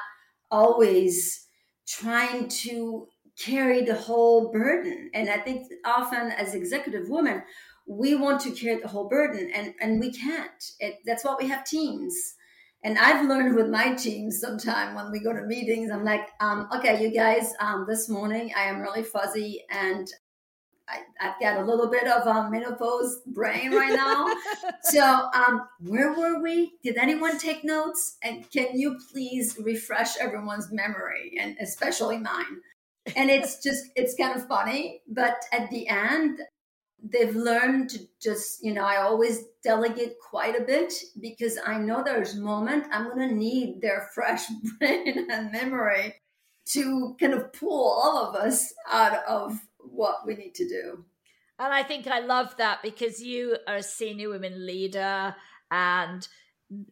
always 0.49 1.47
trying 1.87 2.47
to 2.47 3.07
carry 3.37 3.83
the 3.83 3.95
whole 3.95 4.51
burden. 4.51 5.09
And 5.13 5.29
I 5.29 5.37
think 5.37 5.67
often 5.85 6.31
as 6.31 6.55
executive 6.55 7.09
women, 7.09 7.43
we 7.85 8.15
want 8.15 8.41
to 8.41 8.51
carry 8.51 8.81
the 8.81 8.87
whole 8.87 9.07
burden 9.07 9.51
and, 9.53 9.73
and 9.79 9.99
we 9.99 10.11
can't. 10.11 10.71
It, 10.79 10.95
that's 11.05 11.23
why 11.23 11.35
we 11.39 11.47
have 11.47 11.63
teams 11.63 12.35
and 12.83 12.97
I've 12.97 13.27
learned 13.27 13.55
with 13.55 13.69
my 13.69 13.95
team 13.95 14.31
sometime 14.31 14.95
when 14.95 15.11
we 15.11 15.19
go 15.19 15.33
to 15.33 15.41
meetings, 15.41 15.91
I'm 15.91 16.05
like, 16.05 16.29
um, 16.39 16.69
okay, 16.75 17.01
you 17.01 17.11
guys, 17.11 17.53
um, 17.59 17.85
this 17.87 18.07
morning 18.07 18.51
I 18.55 18.63
am 18.63 18.79
really 18.79 19.03
fuzzy 19.03 19.65
and 19.69 20.07
I, 20.89 21.01
have 21.19 21.35
got 21.41 21.57
a 21.57 21.65
little 21.65 21.89
bit 21.89 22.07
of 22.07 22.25
a 22.27 22.49
menopause 22.49 23.21
brain 23.27 23.73
right 23.73 23.93
now. 23.93 24.33
so, 24.83 25.29
um, 25.33 25.67
where 25.79 26.13
were 26.13 26.41
we? 26.41 26.73
Did 26.83 26.97
anyone 26.97 27.37
take 27.37 27.63
notes? 27.63 28.17
And 28.23 28.49
can 28.51 28.77
you 28.77 28.97
please 29.11 29.57
refresh 29.61 30.17
everyone's 30.17 30.71
memory 30.71 31.33
and 31.39 31.57
especially 31.59 32.17
mine? 32.17 32.61
And 33.15 33.29
it's 33.29 33.61
just, 33.63 33.85
it's 33.95 34.15
kind 34.15 34.35
of 34.35 34.47
funny. 34.47 35.01
But 35.07 35.35
at 35.51 35.69
the 35.69 35.87
end, 35.87 36.39
they've 37.03 37.35
learned 37.35 37.89
to 37.89 37.99
just 38.19 38.63
you 38.63 38.73
know 38.73 38.83
i 38.83 38.97
always 38.97 39.43
delegate 39.63 40.15
quite 40.19 40.59
a 40.59 40.63
bit 40.63 40.91
because 41.21 41.57
i 41.65 41.77
know 41.77 42.03
there's 42.03 42.35
a 42.35 42.41
moment 42.41 42.85
i'm 42.91 43.05
going 43.05 43.29
to 43.29 43.35
need 43.35 43.79
their 43.81 44.09
fresh 44.15 44.45
brain 44.79 45.27
and 45.29 45.51
memory 45.51 46.15
to 46.65 47.15
kind 47.19 47.33
of 47.33 47.53
pull 47.53 47.87
all 47.87 48.17
of 48.17 48.35
us 48.35 48.73
out 48.91 49.23
of 49.27 49.59
what 49.91 50.25
we 50.25 50.35
need 50.35 50.53
to 50.55 50.67
do 50.67 51.05
and 51.59 51.73
i 51.73 51.83
think 51.83 52.07
i 52.07 52.19
love 52.19 52.55
that 52.57 52.81
because 52.81 53.21
you 53.21 53.57
are 53.67 53.77
a 53.77 53.83
senior 53.83 54.29
women 54.29 54.65
leader 54.65 55.35
And 55.71 56.27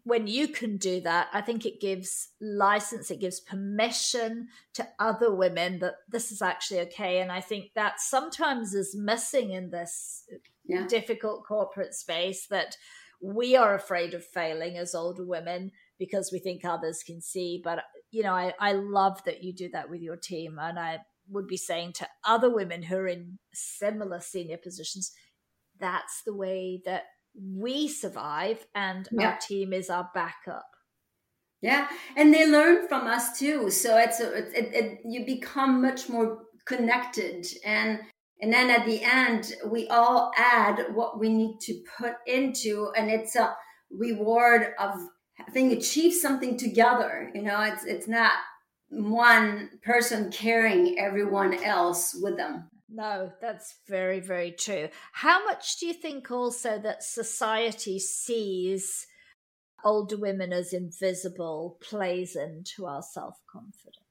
when 0.03 0.27
you 0.27 0.47
can 0.47 0.77
do 0.77 1.01
that, 1.01 1.27
I 1.33 1.41
think 1.41 1.65
it 1.65 1.81
gives 1.81 2.29
license, 2.39 3.11
it 3.11 3.19
gives 3.19 3.41
permission 3.41 4.47
to 4.73 4.87
other 4.99 5.33
women 5.33 5.79
that 5.79 5.95
this 6.07 6.31
is 6.31 6.41
actually 6.41 6.79
okay. 6.81 7.19
And 7.19 7.31
I 7.31 7.41
think 7.41 7.71
that 7.75 7.99
sometimes 7.99 8.73
is 8.73 8.95
missing 8.95 9.51
in 9.51 9.71
this 9.71 10.23
yeah. 10.65 10.87
difficult 10.87 11.45
corporate 11.45 11.93
space 11.93 12.47
that 12.47 12.77
we 13.21 13.55
are 13.55 13.75
afraid 13.75 14.13
of 14.13 14.23
failing 14.23 14.77
as 14.77 14.95
older 14.95 15.25
women 15.25 15.71
because 15.99 16.29
we 16.31 16.39
think 16.39 16.63
others 16.63 17.03
can 17.05 17.21
see. 17.21 17.59
But, 17.61 17.83
you 18.11 18.23
know, 18.23 18.33
I, 18.33 18.53
I 18.59 18.73
love 18.73 19.23
that 19.25 19.43
you 19.43 19.53
do 19.53 19.69
that 19.73 19.89
with 19.89 20.01
your 20.01 20.17
team. 20.17 20.57
And 20.59 20.79
I 20.79 20.99
would 21.29 21.47
be 21.47 21.57
saying 21.57 21.93
to 21.93 22.07
other 22.25 22.53
women 22.53 22.83
who 22.83 22.95
are 22.97 23.07
in 23.07 23.39
similar 23.53 24.19
senior 24.19 24.57
positions, 24.57 25.11
that's 25.79 26.21
the 26.25 26.33
way 26.35 26.81
that 26.85 27.03
we 27.35 27.87
survive 27.87 28.65
and 28.73 29.09
yeah. 29.11 29.31
our 29.31 29.37
team 29.37 29.73
is 29.73 29.89
our 29.89 30.09
backup. 30.13 30.65
Yeah, 31.61 31.87
and 32.15 32.33
they 32.33 32.49
learn 32.49 32.87
from 32.87 33.07
us 33.07 33.37
too. 33.39 33.71
So 33.71 33.97
it's 33.97 34.19
a, 34.19 34.37
it, 34.37 34.73
it, 34.73 34.99
you 35.03 35.25
become 35.25 35.81
much 35.81 36.09
more 36.09 36.43
connected, 36.65 37.47
and 37.65 38.01
and 38.39 38.53
then 38.53 38.69
at 38.69 38.85
the 38.85 39.01
end 39.01 39.53
we 39.67 39.87
all 39.87 40.31
add 40.37 40.93
what 40.93 41.19
we 41.19 41.29
need 41.29 41.57
to 41.61 41.81
put 41.97 42.15
into, 42.27 42.91
and 42.95 43.09
it's 43.09 43.35
a 43.35 43.55
reward 43.89 44.73
of 44.79 44.93
having 45.35 45.71
achieved 45.71 46.15
something 46.15 46.57
together. 46.57 47.31
You 47.33 47.41
know, 47.41 47.61
it's 47.61 47.83
it's 47.83 48.07
not 48.07 48.33
one 48.89 49.69
person 49.83 50.31
carrying 50.31 50.99
everyone 50.99 51.63
else 51.63 52.17
with 52.21 52.37
them. 52.37 52.69
No, 52.89 53.31
that's 53.41 53.75
very, 53.87 54.19
very 54.19 54.51
true. 54.51 54.89
How 55.11 55.43
much 55.43 55.79
do 55.79 55.87
you 55.87 55.93
think 55.93 56.29
also 56.29 56.79
that 56.79 57.03
society 57.03 57.99
sees 57.99 59.07
older 59.83 60.17
women 60.17 60.53
as 60.53 60.71
invisible 60.71 61.77
plays 61.81 62.35
into 62.35 62.85
our 62.85 63.01
self 63.01 63.35
confidence? 63.51 64.04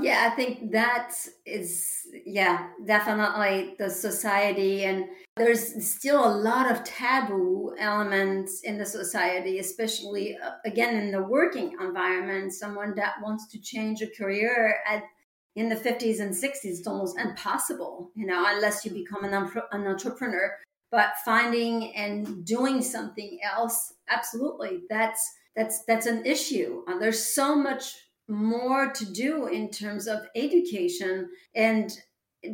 Yeah, 0.00 0.28
I 0.30 0.34
think 0.34 0.72
that 0.72 1.14
is, 1.46 2.08
yeah, 2.26 2.68
definitely 2.84 3.76
the 3.78 3.88
society. 3.88 4.84
And 4.84 5.06
there's 5.36 5.86
still 5.86 6.26
a 6.26 6.34
lot 6.34 6.70
of 6.70 6.82
taboo 6.82 7.74
elements 7.78 8.62
in 8.62 8.76
the 8.76 8.86
society, 8.86 9.60
especially 9.60 10.36
uh, 10.36 10.52
again 10.64 10.96
in 10.96 11.12
the 11.12 11.22
working 11.22 11.76
environment. 11.80 12.52
Someone 12.52 12.94
that 12.96 13.14
wants 13.22 13.46
to 13.48 13.60
change 13.60 14.02
a 14.02 14.08
career 14.08 14.78
at 14.86 15.04
in 15.56 15.68
the 15.68 15.76
50s 15.76 16.20
and 16.20 16.34
60s 16.34 16.64
it's 16.64 16.86
almost 16.86 17.18
impossible 17.18 18.10
you 18.16 18.26
know 18.26 18.44
unless 18.48 18.84
you 18.84 18.90
become 18.90 19.24
an, 19.24 19.32
an 19.70 19.86
entrepreneur 19.86 20.56
but 20.90 21.12
finding 21.24 21.94
and 21.94 22.44
doing 22.44 22.82
something 22.82 23.38
else 23.42 23.94
absolutely 24.08 24.82
that's 24.90 25.32
that's 25.54 25.84
that's 25.84 26.06
an 26.06 26.24
issue 26.26 26.82
uh, 26.88 26.98
there's 26.98 27.24
so 27.24 27.54
much 27.54 27.94
more 28.28 28.90
to 28.90 29.04
do 29.12 29.46
in 29.46 29.70
terms 29.70 30.06
of 30.06 30.26
education 30.34 31.28
and 31.54 31.98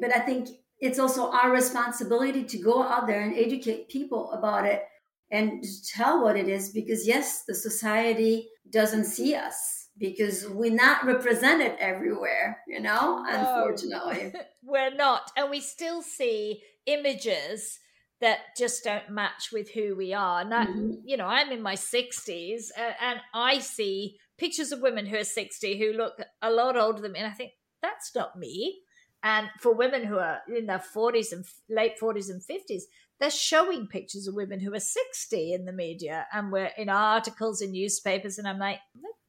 but 0.01 0.15
i 0.15 0.19
think 0.19 0.49
it's 0.81 0.99
also 0.99 1.31
our 1.31 1.53
responsibility 1.53 2.43
to 2.43 2.59
go 2.59 2.83
out 2.83 3.07
there 3.07 3.21
and 3.21 3.37
educate 3.37 3.89
people 3.89 4.33
about 4.33 4.67
it 4.67 4.83
and 5.31 5.65
tell 5.95 6.23
what 6.23 6.37
it 6.37 6.49
is 6.49 6.71
because 6.71 7.07
yes 7.07 7.45
the 7.47 7.55
society 7.55 8.49
doesn't 8.71 9.05
see 9.05 9.35
us 9.35 9.81
because 10.01 10.49
we're 10.49 10.73
not 10.73 11.05
represented 11.05 11.75
everywhere, 11.79 12.59
you 12.67 12.81
know, 12.81 13.23
no, 13.23 13.25
unfortunately. 13.29 14.33
we're 14.63 14.95
not. 14.95 15.31
And 15.37 15.51
we 15.51 15.61
still 15.61 16.01
see 16.01 16.63
images 16.87 17.79
that 18.21 18.39
just 18.57 18.85
don't 18.85 19.11
match 19.11 19.51
with 19.53 19.71
who 19.71 19.95
we 19.95 20.15
are. 20.15 20.45
Now, 20.45 20.65
mm-hmm. 20.65 20.93
you 21.05 21.17
know, 21.17 21.27
I'm 21.27 21.53
in 21.53 21.63
my 21.63 21.75
60s 21.75 22.69
and, 22.77 22.95
and 23.01 23.21
I 23.35 23.59
see 23.59 24.17
pictures 24.41 24.73
of 24.73 24.81
women 24.81 25.07
who 25.07 25.17
are 25.17 25.25
60 25.25 25.79
who 25.79 25.93
look 25.93 26.15
a 26.41 26.51
lot 26.51 26.77
older 26.77 27.01
than 27.01 27.13
me. 27.13 27.21
And 27.21 27.29
I 27.29 27.35
think, 27.35 27.53
that's 27.83 28.15
not 28.15 28.39
me. 28.39 28.81
And 29.23 29.49
for 29.61 29.75
women 29.75 30.05
who 30.05 30.19
are 30.19 30.41
in 30.55 30.67
their 30.67 30.83
40s 30.95 31.33
and 31.33 31.45
late 31.69 32.01
40s 32.01 32.31
and 32.31 32.43
50s, 32.43 32.83
they're 33.19 33.31
showing 33.31 33.87
pictures 33.87 34.27
of 34.27 34.35
women 34.35 34.61
who 34.61 34.75
are 34.75 34.81
60 34.81 35.53
in 35.53 35.67
the 35.67 35.73
media 35.73 36.27
and 36.33 36.51
we're 36.51 36.73
in 36.79 36.89
articles 36.89 37.61
in 37.61 37.73
newspapers. 37.73 38.39
And 38.39 38.49
I'm 38.49 38.59
like, 38.59 38.79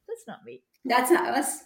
that's 0.07 0.23
not 0.27 0.45
me. 0.45 0.63
That's 0.85 1.11
not 1.11 1.27
us. 1.37 1.63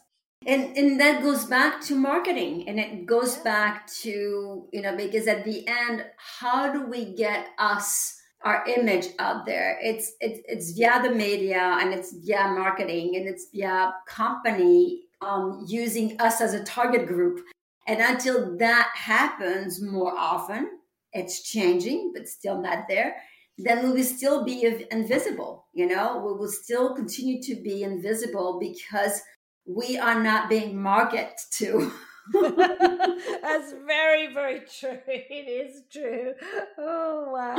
And 0.47 0.77
and 0.77 0.99
that 0.99 1.23
goes 1.23 1.45
back 1.45 1.81
to 1.85 1.95
marketing 1.95 2.67
and 2.67 2.79
it 2.79 3.05
goes 3.05 3.37
back 3.37 3.87
to, 4.01 4.67
you 4.71 4.81
know, 4.81 4.95
because 4.95 5.27
at 5.27 5.43
the 5.43 5.67
end, 5.67 6.05
how 6.17 6.71
do 6.71 6.85
we 6.85 7.15
get 7.15 7.47
us 7.57 8.19
our 8.45 8.63
image 8.67 9.07
out 9.19 9.45
there? 9.45 9.77
It's 9.81 10.13
it's 10.21 10.39
it's 10.47 10.71
via 10.71 11.01
the 11.03 11.13
media 11.13 11.77
and 11.81 11.93
it's 11.93 12.13
via 12.25 12.47
marketing 12.47 13.15
and 13.15 13.27
it's 13.27 13.47
via 13.53 13.93
company 14.07 15.03
um, 15.21 15.65
using 15.67 16.19
us 16.21 16.39
as 16.39 16.53
a 16.53 16.63
target 16.63 17.07
group. 17.07 17.41
And 17.87 17.99
until 18.01 18.57
that 18.57 18.91
happens 18.95 19.81
more 19.81 20.17
often, 20.17 20.69
it's 21.13 21.43
changing, 21.43 22.13
but 22.15 22.27
still 22.27 22.61
not 22.61 22.87
there 22.87 23.15
then 23.57 23.85
we 23.85 23.91
will 23.91 24.03
still 24.03 24.43
be 24.43 24.85
invisible. 24.91 25.65
You 25.73 25.87
know, 25.87 26.17
we 26.17 26.33
will 26.33 26.49
still 26.49 26.93
continue 26.95 27.41
to 27.43 27.55
be 27.55 27.83
invisible 27.83 28.59
because 28.59 29.21
we 29.65 29.97
are 29.97 30.21
not 30.21 30.49
being 30.49 30.81
marketed 30.81 31.37
to. 31.53 31.91
That's 32.33 33.73
very, 33.85 34.33
very 34.33 34.61
true. 34.61 34.99
It 35.07 35.47
is 35.47 35.83
true. 35.91 36.33
Oh, 36.77 37.29
wow. 37.31 37.55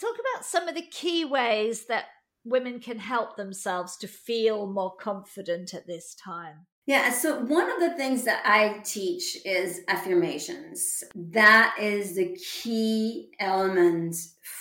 Talk 0.00 0.14
about 0.14 0.44
some 0.44 0.68
of 0.68 0.74
the 0.74 0.86
key 0.90 1.24
ways 1.24 1.86
that 1.86 2.06
women 2.44 2.80
can 2.80 2.98
help 2.98 3.36
themselves 3.36 3.96
to 3.98 4.08
feel 4.08 4.66
more 4.66 4.94
confident 4.96 5.72
at 5.74 5.86
this 5.86 6.14
time. 6.14 6.66
Yeah, 6.86 7.10
so 7.10 7.40
one 7.40 7.70
of 7.70 7.80
the 7.80 7.96
things 7.96 8.24
that 8.24 8.42
I 8.44 8.80
teach 8.84 9.38
is 9.46 9.80
affirmations. 9.88 11.02
That 11.14 11.76
is 11.80 12.16
the 12.16 12.36
key 12.36 13.30
element 13.40 14.16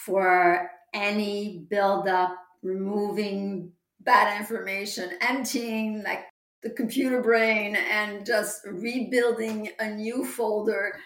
for 0.05 0.69
any 0.93 1.65
buildup, 1.69 2.37
removing 2.61 3.73
bad 3.99 4.39
information, 4.39 5.11
emptying 5.19 6.03
like 6.03 6.25
the 6.61 6.69
computer 6.69 7.21
brain 7.21 7.75
and 7.75 8.25
just 8.25 8.61
rebuilding 8.65 9.69
a 9.79 9.89
new 9.89 10.25
folder 10.25 10.97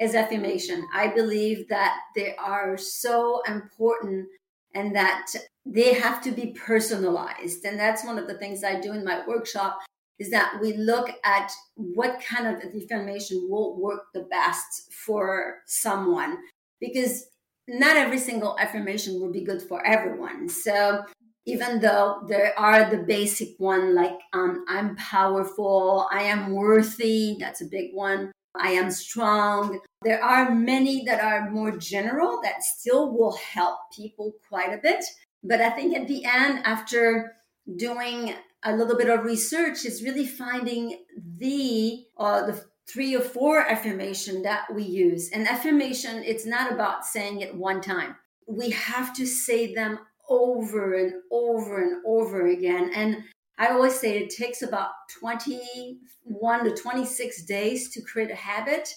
is 0.00 0.14
affirmation. 0.14 0.86
I 0.92 1.08
believe 1.08 1.68
that 1.68 1.94
they 2.16 2.34
are 2.36 2.76
so 2.78 3.42
important 3.46 4.26
and 4.74 4.96
that 4.96 5.26
they 5.66 5.92
have 5.92 6.22
to 6.22 6.32
be 6.32 6.56
personalized. 6.58 7.64
And 7.64 7.78
that's 7.78 8.04
one 8.04 8.18
of 8.18 8.26
the 8.26 8.38
things 8.38 8.64
I 8.64 8.80
do 8.80 8.92
in 8.92 9.04
my 9.04 9.22
workshop 9.26 9.78
is 10.18 10.30
that 10.30 10.58
we 10.60 10.74
look 10.76 11.10
at 11.24 11.50
what 11.74 12.22
kind 12.22 12.46
of 12.46 12.62
affirmation 12.62 13.46
will 13.48 13.80
work 13.80 14.04
the 14.14 14.26
best 14.30 14.92
for 14.92 15.58
someone 15.66 16.38
because 16.80 17.26
not 17.68 17.96
every 17.96 18.18
single 18.18 18.58
affirmation 18.58 19.20
will 19.20 19.32
be 19.32 19.44
good 19.44 19.62
for 19.62 19.84
everyone. 19.86 20.48
So 20.48 21.04
even 21.46 21.80
though 21.80 22.22
there 22.28 22.58
are 22.58 22.90
the 22.90 22.98
basic 22.98 23.50
one 23.58 23.94
like 23.94 24.18
um, 24.32 24.64
I'm 24.68 24.96
powerful, 24.96 26.06
I 26.10 26.22
am 26.24 26.52
worthy, 26.52 27.36
that's 27.38 27.62
a 27.62 27.66
big 27.66 27.90
one. 27.92 28.30
I 28.58 28.70
am 28.70 28.90
strong. 28.90 29.80
There 30.02 30.22
are 30.22 30.50
many 30.50 31.04
that 31.04 31.20
are 31.20 31.50
more 31.50 31.76
general 31.76 32.40
that 32.42 32.62
still 32.62 33.12
will 33.12 33.36
help 33.36 33.78
people 33.94 34.32
quite 34.48 34.72
a 34.72 34.78
bit. 34.78 35.04
But 35.42 35.60
I 35.60 35.70
think 35.70 35.96
at 35.96 36.08
the 36.08 36.24
end, 36.24 36.60
after 36.64 37.36
doing 37.76 38.34
a 38.62 38.74
little 38.74 38.96
bit 38.96 39.08
of 39.08 39.24
research 39.24 39.84
is 39.84 40.02
really 40.02 40.26
finding 40.26 41.04
the 41.38 42.04
uh, 42.18 42.46
the 42.46 42.64
three 42.88 43.14
or 43.14 43.20
four 43.20 43.60
affirmation 43.60 44.42
that 44.42 44.64
we 44.74 44.82
use. 44.82 45.30
And 45.30 45.46
affirmation, 45.46 46.24
it's 46.24 46.44
not 46.44 46.72
about 46.72 47.04
saying 47.06 47.40
it 47.40 47.54
one 47.54 47.80
time. 47.80 48.16
We 48.48 48.70
have 48.70 49.14
to 49.14 49.26
say 49.26 49.72
them 49.74 50.00
over 50.28 50.94
and 50.94 51.14
over 51.30 51.82
and 51.82 52.02
over 52.04 52.48
again. 52.48 52.90
And 52.94 53.24
I 53.60 53.68
always 53.68 54.00
say 54.00 54.16
it 54.16 54.30
takes 54.30 54.62
about 54.62 54.88
21 55.20 56.64
to 56.64 56.74
26 56.74 57.42
days 57.44 57.90
to 57.90 58.00
create 58.00 58.30
a 58.30 58.34
habit. 58.34 58.88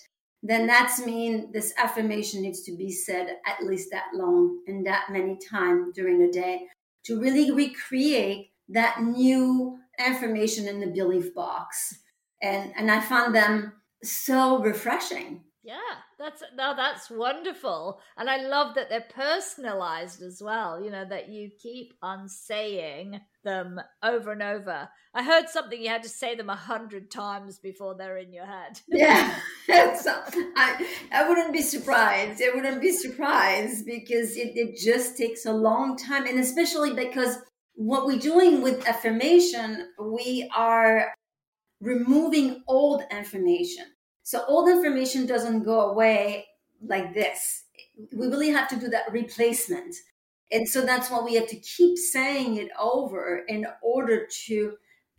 Then 0.41 0.67
that's 0.67 1.05
mean 1.05 1.51
this 1.51 1.73
affirmation 1.77 2.41
needs 2.41 2.63
to 2.63 2.77
be 2.77 2.89
said 2.89 3.27
at 3.45 3.65
least 3.65 3.89
that 3.91 4.05
long 4.13 4.61
and 4.65 4.85
that 4.85 5.07
many 5.11 5.37
times 5.37 5.93
during 5.93 6.17
the 6.17 6.31
day 6.31 6.67
to 7.03 7.19
really 7.19 7.51
recreate 7.51 8.51
that 8.69 9.03
new 9.03 9.79
information 9.99 10.69
in 10.69 10.79
the 10.79 10.87
belief 10.87 11.35
box. 11.35 11.99
And, 12.41 12.71
and 12.77 12.89
I 12.89 13.01
found 13.01 13.35
them 13.35 13.73
so 14.01 14.59
refreshing. 14.63 15.43
Yeah, 15.61 15.75
that's 16.19 16.43
now 16.57 16.73
that's 16.73 17.09
wonderful, 17.09 18.01
and 18.17 18.29
I 18.29 18.35
love 18.35 18.75
that 18.75 18.89
they're 18.89 19.07
personalized 19.15 20.21
as 20.21 20.43
well. 20.43 20.83
You 20.83 20.91
know 20.91 21.05
that 21.05 21.29
you 21.29 21.51
keep 21.57 21.93
on 22.01 22.27
saying 22.27 23.21
them 23.43 23.79
over 24.01 24.31
and 24.31 24.41
over. 24.41 24.89
I 25.13 25.23
heard 25.23 25.49
something 25.49 25.81
you 25.81 25.89
had 25.89 26.03
to 26.03 26.09
say 26.09 26.35
them 26.35 26.49
a 26.49 26.55
hundred 26.55 27.11
times 27.11 27.59
before 27.59 27.95
they're 27.95 28.17
in 28.17 28.33
your 28.33 28.45
head. 28.45 28.81
Yeah, 28.87 29.37
I 29.69 30.87
I 31.11 31.27
wouldn't 31.27 31.53
be 31.53 31.61
surprised. 31.61 32.41
I 32.41 32.55
wouldn't 32.55 32.81
be 32.81 32.91
surprised 32.91 33.85
because 33.85 34.35
it, 34.37 34.53
it 34.55 34.77
just 34.77 35.17
takes 35.17 35.45
a 35.45 35.53
long 35.53 35.97
time, 35.97 36.25
and 36.25 36.39
especially 36.39 36.93
because 36.93 37.37
what 37.75 38.05
we're 38.05 38.19
doing 38.19 38.61
with 38.61 38.87
affirmation, 38.87 39.89
we 39.99 40.49
are 40.55 41.13
removing 41.81 42.63
old 42.67 43.01
information 43.11 43.85
so 44.23 44.43
old 44.47 44.69
information 44.69 45.25
doesn't 45.25 45.63
go 45.63 45.91
away 45.91 46.45
like 46.81 47.13
this. 47.13 47.65
We 48.15 48.27
really 48.27 48.49
have 48.49 48.69
to 48.69 48.77
do 48.77 48.87
that 48.87 49.11
replacement. 49.11 49.93
And 50.51 50.67
so 50.67 50.81
that's 50.81 51.09
why 51.09 51.21
we 51.21 51.35
have 51.35 51.47
to 51.47 51.59
keep 51.59 51.97
saying 51.97 52.57
it 52.57 52.69
over 52.79 53.43
in 53.47 53.65
order 53.81 54.27
to 54.45 54.73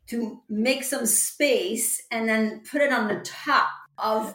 to 0.07 0.43
make 0.51 0.85
some 0.85 1.07
space 1.07 2.03
and 2.11 2.29
then 2.29 2.63
put 2.71 2.83
it 2.83 2.93
on 2.93 3.09
the 3.09 3.21
top 3.25 3.69
of 3.97 4.35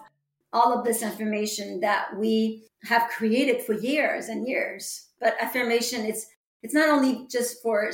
all 0.52 0.78
of 0.78 0.84
this 0.84 1.04
information 1.04 1.80
that 1.82 2.18
we 2.18 2.68
have 2.84 3.08
created 3.10 3.62
for 3.62 3.74
years 3.74 4.30
and 4.30 4.48
years. 4.48 5.10
But 5.20 5.36
affirmation 5.40 6.06
it's 6.06 6.26
it's 6.64 6.74
not 6.74 6.90
only 6.90 7.28
just 7.30 7.62
for 7.62 7.90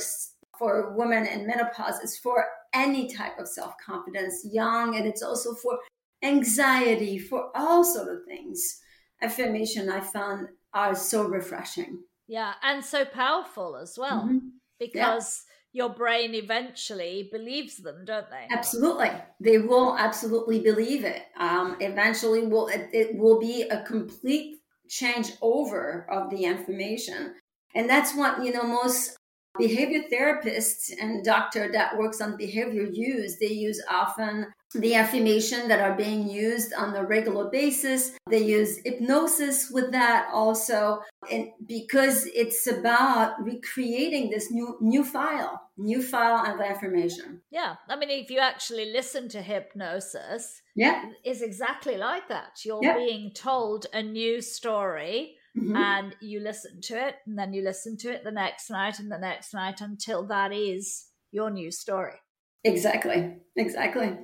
for 0.58 0.94
women 0.96 1.26
in 1.26 1.46
menopause, 1.46 2.00
it's 2.02 2.18
for 2.18 2.46
any 2.72 3.08
type 3.08 3.38
of 3.38 3.48
self-confidence, 3.48 4.48
young, 4.50 4.96
and 4.96 5.06
it's 5.06 5.22
also 5.22 5.54
for 5.54 5.78
anxiety, 6.22 7.18
for 7.18 7.50
all 7.54 7.84
sort 7.84 8.08
of 8.08 8.24
things. 8.26 8.80
Affirmation 9.22 9.88
I 9.88 10.00
found 10.00 10.48
are 10.74 10.94
so 10.94 11.24
refreshing. 11.24 12.00
Yeah, 12.28 12.54
and 12.62 12.84
so 12.84 13.04
powerful 13.04 13.76
as 13.76 13.98
well. 13.98 14.22
Mm-hmm. 14.24 14.38
Because 14.78 15.44
yeah. 15.72 15.84
your 15.84 15.94
brain 15.94 16.34
eventually 16.34 17.28
believes 17.32 17.78
them, 17.78 18.04
don't 18.04 18.28
they? 18.30 18.46
Absolutely. 18.50 19.10
They 19.40 19.58
will 19.58 19.96
absolutely 19.96 20.60
believe 20.60 21.04
it. 21.04 21.22
Um, 21.38 21.76
eventually 21.80 22.46
will 22.46 22.68
it, 22.68 22.90
it 22.92 23.16
will 23.16 23.40
be 23.40 23.62
a 23.62 23.82
complete 23.84 24.58
change 24.88 25.32
over 25.40 26.06
of 26.10 26.30
the 26.30 26.44
information. 26.44 27.34
And 27.74 27.88
that's 27.88 28.14
what, 28.14 28.44
you 28.44 28.52
know, 28.52 28.64
most 28.64 29.16
behavior 29.58 30.02
therapists 30.12 30.92
and 31.00 31.24
doctor 31.24 31.70
that 31.72 31.96
works 31.96 32.20
on 32.20 32.36
behavior 32.36 32.84
use. 32.84 33.38
They 33.38 33.52
use 33.52 33.82
often 33.90 34.46
the 34.74 34.94
affirmation 34.94 35.68
that 35.68 35.80
are 35.80 35.96
being 35.96 36.28
used 36.28 36.72
on 36.74 36.94
a 36.94 37.04
regular 37.04 37.48
basis. 37.50 38.12
They 38.28 38.42
use 38.42 38.80
hypnosis 38.84 39.70
with 39.70 39.92
that 39.92 40.28
also. 40.32 41.02
And 41.30 41.48
because 41.66 42.26
it's 42.26 42.66
about 42.66 43.42
recreating 43.42 44.30
this 44.30 44.50
new 44.50 44.76
new 44.80 45.04
file, 45.04 45.60
new 45.76 46.02
file 46.02 46.52
of 46.52 46.60
affirmation. 46.60 47.40
Yeah. 47.50 47.76
I 47.88 47.96
mean 47.96 48.10
if 48.10 48.30
you 48.30 48.38
actually 48.38 48.92
listen 48.92 49.28
to 49.30 49.42
hypnosis, 49.42 50.62
yeah. 50.74 51.04
is 51.24 51.42
exactly 51.42 51.96
like 51.96 52.28
that. 52.28 52.60
You're 52.64 52.82
yeah. 52.82 52.96
being 52.96 53.32
told 53.32 53.86
a 53.92 54.02
new 54.02 54.40
story. 54.40 55.36
Mm-hmm. 55.56 55.76
And 55.76 56.16
you 56.20 56.40
listen 56.40 56.80
to 56.82 57.06
it, 57.06 57.16
and 57.26 57.38
then 57.38 57.52
you 57.52 57.62
listen 57.62 57.96
to 57.98 58.12
it 58.12 58.24
the 58.24 58.30
next 58.30 58.70
night 58.70 58.98
and 58.98 59.10
the 59.10 59.18
next 59.18 59.54
night 59.54 59.80
until 59.80 60.26
that 60.26 60.52
is 60.52 61.06
your 61.32 61.50
new 61.50 61.70
story. 61.70 62.20
Exactly. 62.64 63.36
Exactly. 63.56 64.18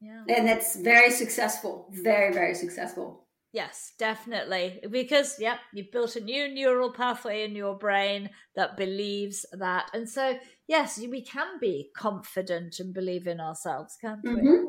Yeah. 0.00 0.22
And 0.28 0.48
it's 0.48 0.76
very 0.76 1.10
successful, 1.10 1.88
very, 1.90 2.32
very 2.32 2.54
successful. 2.54 3.26
Yes, 3.52 3.92
definitely. 3.98 4.80
Because, 4.90 5.36
yep, 5.40 5.58
you've 5.72 5.90
built 5.90 6.16
a 6.16 6.20
new 6.20 6.48
neural 6.48 6.92
pathway 6.92 7.44
in 7.44 7.56
your 7.56 7.76
brain 7.76 8.30
that 8.54 8.76
believes 8.76 9.44
that. 9.52 9.90
And 9.94 10.08
so, 10.08 10.38
yes, 10.66 10.98
we 10.98 11.22
can 11.22 11.58
be 11.60 11.90
confident 11.96 12.78
and 12.78 12.94
believe 12.94 13.26
in 13.26 13.40
ourselves, 13.40 13.96
can't 14.00 14.20
we? 14.22 14.30
Mm-hmm. 14.30 14.64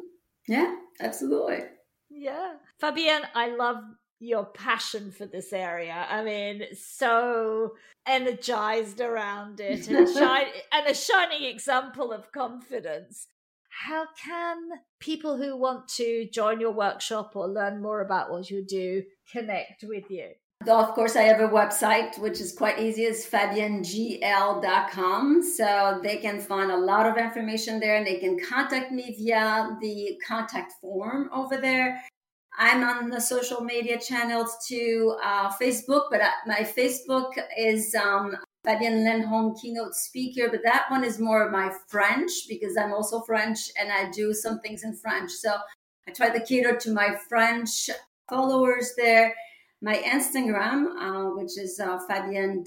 Yeah, 0.48 0.76
absolutely. 1.02 1.60
Yeah. 2.10 2.54
Fabienne, 2.82 3.26
I 3.36 3.56
love 3.56 3.84
your 4.20 4.46
passion 4.46 5.12
for 5.12 5.26
this 5.26 5.54
area. 5.54 6.06
I 6.10 6.24
mean, 6.24 6.64
so 6.74 7.76
energized 8.06 9.02
around 9.02 9.60
it 9.60 9.88
and, 9.88 10.10
shine, 10.14 10.48
and 10.72 10.88
a 10.88 10.94
shining 10.94 11.44
example 11.44 12.12
of 12.12 12.32
confidence 12.32 13.28
how 13.70 14.08
can 14.22 14.58
people 15.00 15.38
who 15.38 15.56
want 15.56 15.88
to 15.88 16.28
join 16.32 16.60
your 16.60 16.72
workshop 16.72 17.32
or 17.36 17.48
learn 17.48 17.82
more 17.82 18.02
about 18.02 18.30
what 18.32 18.52
you 18.52 18.66
do 18.66 19.04
connect 19.32 19.86
with 19.88 20.10
you? 20.10 20.32
Of 20.68 20.94
course, 20.94 21.16
I 21.16 21.22
have 21.22 21.40
a 21.40 21.48
website 21.48 22.20
which 22.20 22.42
is 22.42 22.52
quite 22.52 22.80
easy. 22.80 23.04
It's 23.04 23.26
fabiennegl.com. 23.26 25.42
So 25.42 26.02
they 26.04 26.18
can 26.18 26.42
find 26.42 26.70
a 26.70 26.78
lot 26.78 27.06
of 27.06 27.18
information 27.18 27.80
there 27.80 27.96
and 27.96 28.06
they 28.06 28.18
can 28.18 28.38
contact 28.38 28.92
me 28.92 29.16
via 29.18 29.78
the 29.80 30.20
contact 30.28 30.74
form 30.82 31.30
over 31.34 31.56
there. 31.56 32.04
I'm 32.60 32.84
on 32.84 33.10
the 33.10 33.22
social 33.22 33.62
media 33.62 33.98
channels 33.98 34.58
too, 34.68 35.16
uh, 35.24 35.50
Facebook, 35.50 36.08
but 36.12 36.20
uh, 36.20 36.30
my 36.46 36.60
Facebook 36.60 37.32
is 37.58 37.96
um, 37.96 38.36
Fabienne 38.68 39.06
Lindholm 39.06 39.56
keynote 39.56 39.96
speaker, 39.96 40.50
but 40.52 40.60
that 40.66 40.88
one 40.90 41.06
is 41.06 41.20
more 41.20 41.46
of 41.46 41.54
my 41.54 41.72
French 41.88 42.32
because 42.50 42.76
I'm 42.76 42.92
also 42.92 43.22
French 43.22 43.72
and 43.80 43.90
I 43.90 44.12
do 44.12 44.34
some 44.34 44.60
things 44.60 44.84
in 44.84 44.94
French. 44.94 45.32
So 45.32 45.56
I 46.06 46.12
try 46.12 46.38
to 46.38 46.46
cater 46.46 46.76
to 46.76 46.92
my 46.94 47.16
French 47.30 47.90
followers 48.30 48.94
there. 48.98 49.34
My 49.82 49.96
Instagram, 49.96 50.88
uh, 51.00 51.30
which 51.36 51.58
is 51.58 51.80
uh, 51.80 51.98
fabienne.g.l, 52.10 52.66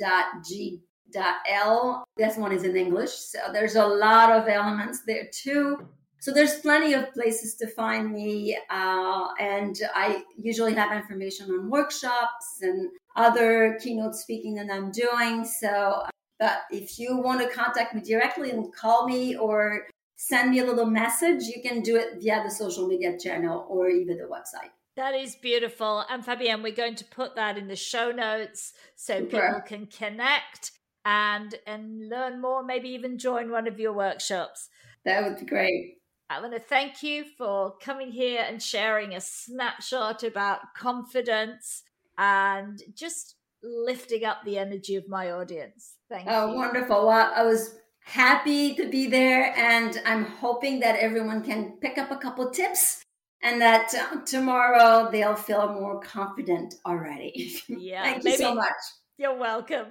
this 2.17 2.39
one 2.39 2.53
is 2.53 2.65
in 2.65 2.77
English. 2.77 3.13
So 3.13 3.39
there's 3.53 3.77
a 3.77 3.87
lot 3.87 4.33
of 4.33 4.49
elements 4.49 5.03
there 5.07 5.29
too. 5.31 5.87
So 6.23 6.31
there's 6.31 6.61
plenty 6.61 6.95
of 6.95 7.13
places 7.15 7.57
to 7.57 7.67
find 7.67 8.13
me, 8.13 8.57
uh, 8.71 9.27
and 9.41 9.77
I 9.93 10.23
usually 10.37 10.73
have 10.73 10.93
information 10.93 11.51
on 11.51 11.69
workshops 11.69 12.61
and 12.61 12.91
other 13.17 13.77
keynote 13.83 14.15
speaking 14.15 14.55
that 14.55 14.71
I'm 14.71 14.93
doing. 14.93 15.45
So, 15.45 16.05
but 16.39 16.61
if 16.71 16.97
you 16.97 17.17
want 17.17 17.41
to 17.41 17.49
contact 17.49 17.93
me 17.93 18.03
directly 18.03 18.53
and 18.53 18.73
call 18.73 19.05
me 19.09 19.35
or 19.35 19.89
send 20.15 20.53
me 20.53 20.61
a 20.61 20.65
little 20.65 20.87
message, 20.87 21.43
you 21.43 21.61
can 21.61 21.81
do 21.81 21.97
it 21.97 22.23
via 22.23 22.45
the 22.45 22.53
social 22.53 22.87
media 22.87 23.19
channel 23.19 23.67
or 23.69 23.89
even 23.89 24.17
the 24.17 24.29
website. 24.31 24.71
That 24.95 25.17
is 25.17 25.35
beautiful. 25.35 26.05
And 26.09 26.25
Fabienne, 26.25 26.63
we're 26.63 26.73
going 26.73 26.95
to 26.95 27.05
put 27.05 27.35
that 27.35 27.59
in 27.59 27.67
the 27.67 27.75
show 27.75 28.13
notes 28.13 28.75
so 28.95 29.25
people 29.25 29.61
can 29.67 29.87
connect 29.87 30.71
and 31.05 31.57
and 31.67 32.09
learn 32.09 32.41
more, 32.41 32.63
maybe 32.63 32.91
even 32.91 33.19
join 33.19 33.51
one 33.51 33.67
of 33.67 33.81
your 33.81 33.93
workshops. 33.93 34.69
That 35.05 35.25
would 35.25 35.41
be 35.41 35.47
great. 35.47 35.97
I 36.33 36.41
want 36.41 36.55
to 36.55 36.61
thank 36.61 37.03
you 37.03 37.25
for 37.37 37.75
coming 37.79 38.11
here 38.11 38.43
and 38.49 38.63
sharing 38.63 39.15
a 39.15 39.21
snapshot 39.21 40.23
about 40.23 40.75
confidence 40.75 41.83
and 42.17 42.81
just 42.95 43.35
lifting 43.63 44.25
up 44.25 44.39
the 44.45 44.57
energy 44.57 44.97
of 44.97 45.09
my 45.09 45.31
audience. 45.31 45.97
Thank 46.09 46.27
oh, 46.29 46.47
you. 46.47 46.53
Oh, 46.53 46.57
wonderful. 46.57 47.07
Well, 47.07 47.33
I 47.35 47.43
was 47.43 47.75
happy 48.01 48.75
to 48.77 48.89
be 48.89 49.09
there, 49.09 49.55
and 49.57 50.01
I'm 50.07 50.25
hoping 50.25 50.81
that 50.81 50.99
everyone 50.99 51.43
can 51.43 51.73
pick 51.83 51.99
up 51.99 52.11
a 52.11 52.17
couple 52.17 52.51
tips 52.51 53.03
and 53.43 53.61
that 53.61 53.93
uh, 53.95 54.21
tomorrow 54.25 55.11
they'll 55.11 55.35
feel 55.35 55.69
more 55.69 56.01
confident 56.01 56.77
already. 56.87 57.61
Yeah. 57.69 58.05
Thank 58.05 58.25
you 58.25 58.37
so 58.37 58.55
much. 58.55 58.73
You're 59.19 59.37
welcome. 59.37 59.89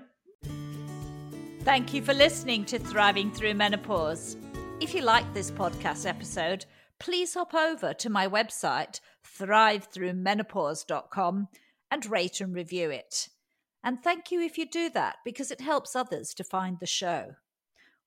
Thank 1.60 1.94
you 1.94 2.02
for 2.02 2.14
listening 2.14 2.66
to 2.66 2.80
Thriving 2.80 3.32
Through 3.32 3.54
Menopause. 3.54 4.38
If 4.82 4.94
you 4.96 5.04
like 5.04 5.32
this 5.32 5.52
podcast 5.52 6.08
episode, 6.08 6.66
please 7.00 7.36
hop 7.36 7.54
over 7.54 7.94
to 7.94 8.10
my 8.10 8.28
website, 8.28 9.00
thrivethroughmenopause.com, 9.40 11.48
and 11.92 12.06
rate 12.08 12.42
and 12.42 12.56
review 12.56 12.90
it. 12.90 13.30
And 13.84 14.04
thank 14.04 14.32
you 14.32 14.42
if 14.42 14.58
you 14.58 14.68
do 14.68 14.90
that 14.90 15.18
because 15.24 15.52
it 15.52 15.62
helps 15.62 15.96
others 15.96 16.34
to 16.34 16.44
find 16.44 16.80
the 16.80 16.88
show. 16.88 17.36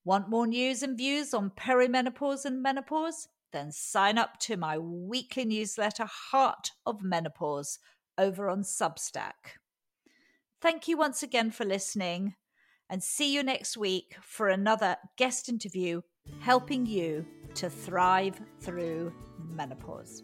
Want 0.05 0.29
more 0.29 0.49
news 0.49 0.83
and 0.83 0.99
views 0.99 1.33
on 1.33 1.53
perimenopause 1.57 2.45
and 2.45 2.61
menopause? 2.61 3.29
Then 3.53 3.71
sign 3.71 4.19
up 4.19 4.41
to 4.41 4.57
my 4.57 4.77
weekly 4.77 5.45
newsletter, 5.45 6.07
Heart 6.07 6.73
of 6.85 7.05
Menopause, 7.05 7.79
over 8.19 8.51
on 8.51 8.63
Substack. 8.63 9.61
Thank 10.61 10.89
you 10.89 10.97
once 10.97 11.23
again 11.23 11.53
for 11.53 11.65
listening, 11.65 12.35
and 12.91 13.01
see 13.01 13.33
you 13.33 13.45
next 13.45 13.77
week 13.77 14.17
for 14.21 14.49
another 14.49 14.97
guest 15.17 15.49
interview 15.49 16.03
helping 16.41 16.87
you 16.87 17.25
to 17.55 17.71
thrive 17.71 18.41
through 18.61 19.13
menopause. 19.51 20.23